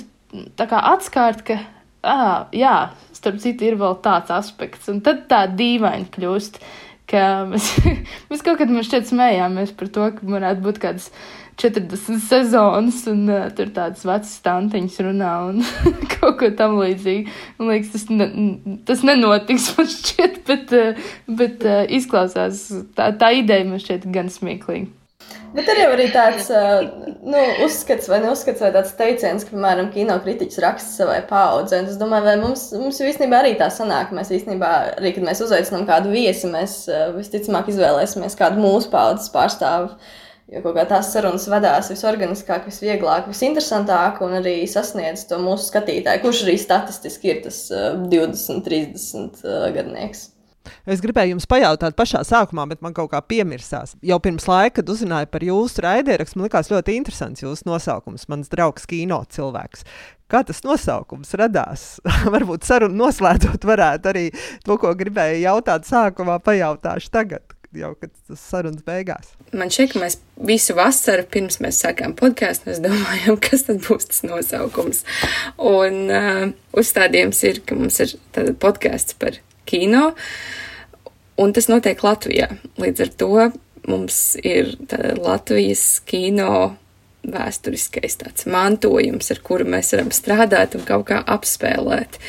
[0.59, 1.57] tā kā atskārt, ka,
[2.05, 2.75] ah, jā,
[3.17, 6.61] starp citu ir vēl tāds aspekts, un tad tā dīvaini kļūst.
[7.09, 7.67] Mēs,
[8.29, 13.25] mēs kaut kad šķiet smējāmies par to, ka varētu būt kādas uh, 40 sezonas, un
[13.27, 15.63] uh, tur tādas vecas stantiņas runā un
[16.15, 17.33] kaut ko tam līdzīgu.
[17.59, 18.29] Man liekas, tas, ne,
[18.87, 24.31] tas nenotiks, man šķiet, bet, uh, bet uh, izklausās, tā, tā ideja man šķiet gan
[24.33, 24.95] smieklīga.
[25.53, 26.83] Bet ir jau arī tāds uh,
[27.25, 31.81] nu, uzskats, vai neuzskats, vai tāds teiciens, ka, piemēram, kino kritiķis raksta savai paudzei.
[31.89, 34.13] Es domāju, vai mums, mums īstenībā arī tā sanāk.
[34.15, 39.33] Mēs īstenībā, arī, kad mēs uzaicinām kādu viesi, mēs uh, visticamāk izvēlēsimies kādu mūsu paudzes
[39.33, 39.95] pārstāvu.
[40.49, 46.41] Jo kā tās sarunas vedās visorganiskāk, visvieglāk, visinteresantāk un arī sasniedz to mūsu skatītāju, kurš
[46.47, 50.31] arī statistiski ir tas uh, 20, 30 uh, gadnieks.
[50.89, 53.93] Es gribēju jums pajautāt pašā sākumā, bet man kaut kā piemirsās.
[54.05, 58.25] Jau pirms laika, kad uzzināju par jūsu raidierakstu, man likās ļoti interesants jūsu nosaukums.
[58.31, 59.85] Mans draugs, kino cilvēks.
[60.29, 61.85] Kā tas nosaukums radās?
[62.35, 64.25] Varbūt sarunu noslēdzot, varētu arī
[64.65, 69.33] to, ko gribēju jautāt sākumā, pajautāšu tagad jau tas sarunas beigās.
[69.53, 70.17] Man šķiet, ka mēs
[70.49, 75.03] visu vasaru pirms mēs sākām podkāstu, mēs domājam, kas tad būs tas nosaukums.
[75.57, 76.43] Un uh,
[76.79, 78.15] uzstādījums ir, ka mums ir
[78.61, 79.39] podkāsts par
[79.69, 80.11] kino,
[81.39, 82.51] un tas notiek Latvijā.
[82.81, 83.33] Līdz ar to
[83.89, 84.75] mums ir
[85.19, 86.75] Latvijas kino
[87.29, 92.19] vēsturiskais tāds mantojums, ar kuru mēs varam strādāt un kaut kā apspēlēt.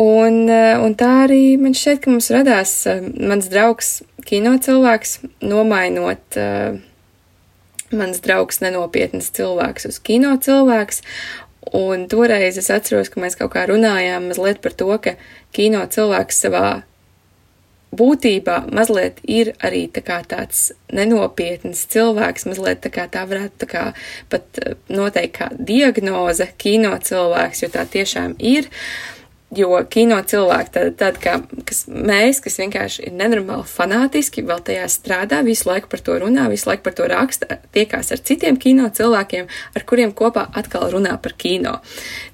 [0.00, 2.72] Un, un tā arī man šķiet, ka mums radās
[3.12, 3.90] mans draugs,
[4.24, 6.78] kino cilvēks, nomainot uh,
[7.92, 11.02] mans draugs nenopietnas cilvēks uz kino cilvēks.
[11.78, 15.14] Un toreiz es atceros, ka mēs kaut kā runājām mazliet par to, ka
[15.54, 16.66] kino cilvēks savā
[17.92, 23.68] būtībā mazliet ir arī tā kā tāds nenopietns cilvēks, mazliet tā kā tā varētu tā
[23.68, 23.84] kā
[24.32, 28.70] pat eh, noteikt kā diagnoze kino cilvēks, jo tā tiešām ir.
[29.52, 31.34] Jo kino cilvēki, tad, tad kā,
[31.68, 36.46] kas mēs, kas vienkārši ir nenormāli fanātiski, vēl tajā strādā, visu laiku par to runā,
[36.48, 41.18] visu laiku par to raksta, tiekās ar citiem kino cilvēkiem, ar kuriem kopā atkal runā
[41.20, 41.74] par kino.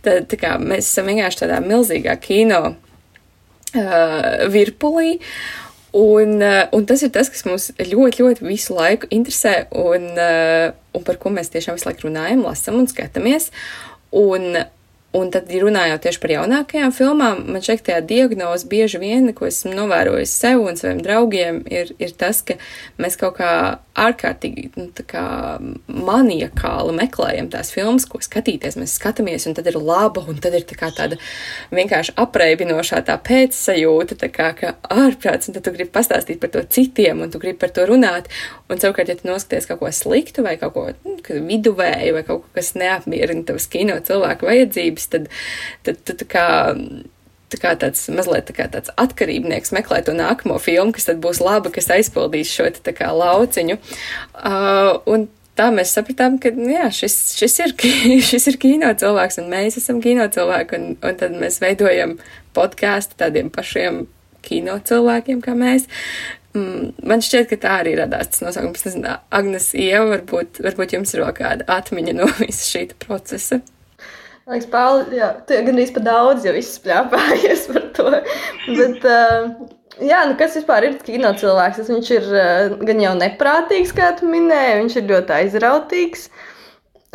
[0.06, 2.78] Tad, kā mēs esam vienkārši tādā milzīgā kino uh,
[4.54, 5.18] virpulī.
[5.98, 11.18] Un, un tas ir tas, kas mums ļoti, ļoti visu laiku interesē un, un par
[11.18, 13.48] ko mēs tiešām visu laiku runājam, lasam un skatāmies.
[14.14, 14.52] Un,
[15.16, 19.72] Un tad, runājot tieši par jaunākajām filmām, man šeit tā diagnoze bieži vien, ko esmu
[19.72, 22.58] novērojis sev un saviem draugiem, ir, ir tas, ka
[23.00, 23.52] mēs kaut kā
[24.04, 25.24] ārkārtīgi nu, kā
[25.86, 28.78] maniakāli meklējam tās filmas, ko skatīties.
[28.80, 31.18] Mēs skatāmies, un tad ir laba, un tad ir tā tāda
[31.74, 36.64] vienkārši apreibinošā tā pēcsajūta, tā kā ka ārprāts, un tad tu gribi pastāstīt par to
[36.76, 38.30] citiem, un tu gribi par to runāt.
[38.68, 41.18] Un savukārt, ja tu noskaties kaut ko sliktu vai kaut ko nu,
[41.50, 45.30] viduvēju vai kaut ko, kas neapmierina tavas kino cilvēku vajadzības, tad,
[45.86, 46.48] tad tu tā kā
[47.52, 51.40] tā kā tāds mazliet tā kā tāds atkarībnieks meklē to nākamo filmu, kas tad būs
[51.44, 53.78] laba, kas aizpildīs šo te tā kā lauciņu.
[54.36, 55.28] Uh, un
[55.58, 57.74] tā mēs sapratām, ka nu jā, šis, šis, ir,
[58.30, 62.18] šis ir kino cilvēks un mēs esam kino cilvēki un, un tad mēs veidojam
[62.56, 64.06] podkāstu tādiem pašiem
[64.44, 65.88] kino cilvēkiem kā mēs.
[66.56, 68.86] Mm, man šķiet, ka tā arī radās tas nosaukums.
[68.86, 73.60] Nezinu, Agnes Ieva, varbūt, varbūt jums ir vēl kāda atmiņa no visa šī procesa.
[74.48, 78.12] Man liekas, Pāli, jā, tu jau gandrīz pa daudz jau izspļāpājies par to.
[78.78, 79.50] Bet, uh,
[80.00, 81.82] jā, nu kas vispār ir kino cilvēks?
[81.92, 86.24] Viņš ir uh, gan jau neprātīgs, kā tu minēji, viņš ir ļoti aizrautīgs.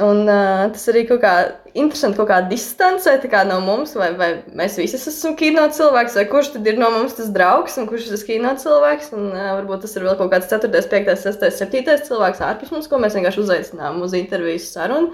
[0.06, 1.34] Un uh, tas arī kaut kā
[1.74, 6.26] interesanti kaut kā distancē kā no mums, vai, vai mēs visi esam kino cilvēks, vai
[6.30, 9.12] kurš tad ir no mums tas draugs un kurš ir tas kino cilvēks.
[9.18, 12.90] Un, uh, varbūt tas ir vēl kaut kāds 4, 5, 6, 7 cilvēks ārpus mums,
[12.92, 15.14] ko mēs vienkārši uzaicinām uz interviju sarunu.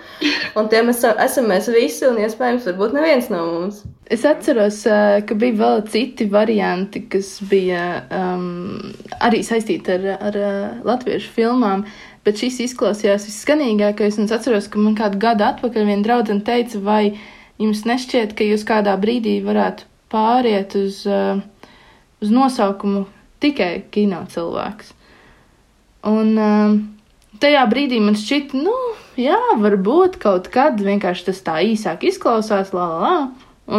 [0.60, 3.84] Un tie mēs esam mēs visi, un iespējams, varbūt neviens no mums.
[4.10, 4.82] Es atceros,
[5.30, 8.80] ka bija vēl citi varianti, kas bija um,
[9.22, 10.40] arī saistīti ar, ar
[10.88, 11.86] latviešu filmām.
[12.28, 17.04] Bet šis izklausījās visskanīgākais, es atceros, ka man kādu gadu atpakaļ viena draudzene teica, vai
[17.62, 21.40] jums nešķiet, ka jūs kādā brīdī varētu pāriet uz, uh,
[22.20, 23.06] uz nosaukumu
[23.40, 24.92] tikai kino cilvēks.
[26.12, 26.76] Un uh,
[27.40, 28.76] tajā brīdī man šķita, nu,
[29.20, 33.16] jā, varbūt kaut kad vienkārši tas tā īsāk izklausās, la la la.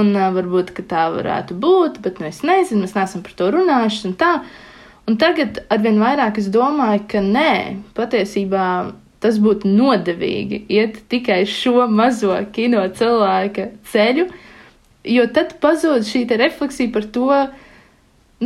[0.01, 4.05] Un uh, varbūt tā varētu būt, bet nu, es nezinu, mēs neesam par to runājuši
[4.09, 4.35] un tā.
[4.41, 4.67] Uh,
[5.11, 7.53] Un tagad arvien vairāk es domāju, ka nē,
[7.97, 8.65] patiesībā
[9.21, 14.29] tas būtu nodevīgi iet tikai šo mazo kino cilvēka ceļu,
[15.11, 17.27] jo tad pazūd šī refleksija par to,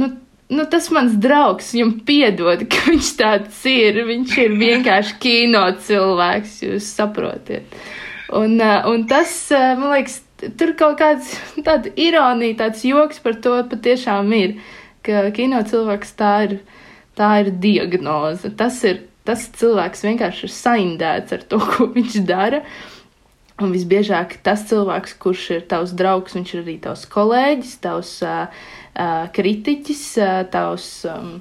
[0.01, 0.09] nu,
[0.49, 4.01] nu, tas mans draugs, jums piedod, ka viņš tāds ir.
[4.09, 7.77] Viņš ir vienkārši kino cilvēks, jūs saprotiet.
[8.35, 10.23] Un, uh, un tas, uh, man liekas,
[10.57, 11.37] tur kaut kāds
[11.67, 14.57] tāds ironija, tāds joks par to patiešām ir
[15.05, 16.59] ka kino cilvēks tā ir,
[17.18, 18.50] tā ir diagnoze.
[18.59, 22.64] Tas ir tas cilvēks vienkārši ir saindēts ar to, ko viņš dara.
[23.62, 28.48] Un visbiežāk tas cilvēks, kurš ir tavs draugs, viņš ir arī tavs kolēģis, tavs uh,
[28.98, 31.36] uh, kritiķis, uh, tavs um,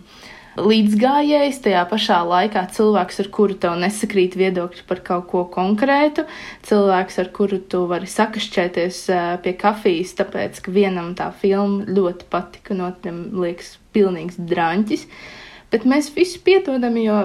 [0.59, 6.25] līdzgājējs, tajā pašā laikā cilvēks, ar kuru tev nesakrīt viedokļi par kaut ko konkrētu,
[6.67, 8.99] cilvēks, ar kuru tu vari sakašķēties
[9.45, 15.07] pie kafijas, tāpēc, ka vienam tā filma ļoti patika, no tiem liekas pilnīgs draņķis.
[15.73, 17.19] Bet mēs visi piedodam, jo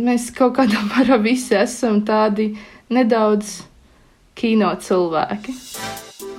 [0.00, 2.54] mēs kaut kādā mērā visi esam tādi
[2.92, 3.60] nedaudz
[4.38, 5.54] kino cilvēki.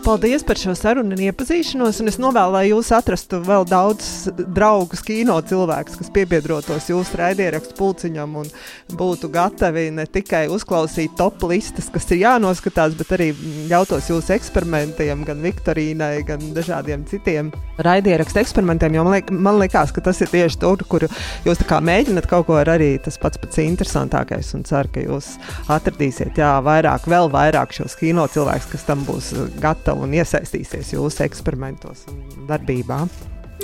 [0.06, 1.98] Paldies par šo sarunu un iepazīšanos.
[2.04, 7.74] Un es novēlu, lai jūs atrastu vēl daudz draugus, kino cilvēkus, kas piebiedrotos jūsu raidierakstu
[7.80, 8.52] pulciņam un
[9.00, 13.32] būtu gatavi ne tikai uzklausīt top listas, kas ir jānoskatās, bet arī
[13.72, 17.50] ļautos jūsu eksperimentiem, gan Viktorīnai, gan dažādiem citiem
[17.82, 19.00] raidierakstu eksperimentiem.
[19.00, 21.08] Jo man, liek, man liekas, ka tas ir tieši tur, kur
[21.50, 24.54] jūs mēģināt kaut ko ar arī tas pats pats interesantākais.
[24.54, 25.34] Un ceru, ka jūs
[25.66, 31.24] atradīsiet jā, vairāk, vēl vairāk šos kino cilvēkus, kas tam būs gatavi un iesaistīsies jūsu
[31.26, 33.06] eksperimentos un darbībā.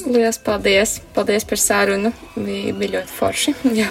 [0.05, 0.99] Lielas paldies!
[1.15, 2.13] Paldies par sarunu!
[2.37, 3.57] Bija, bija ļoti forši!
[3.81, 3.89] Jā.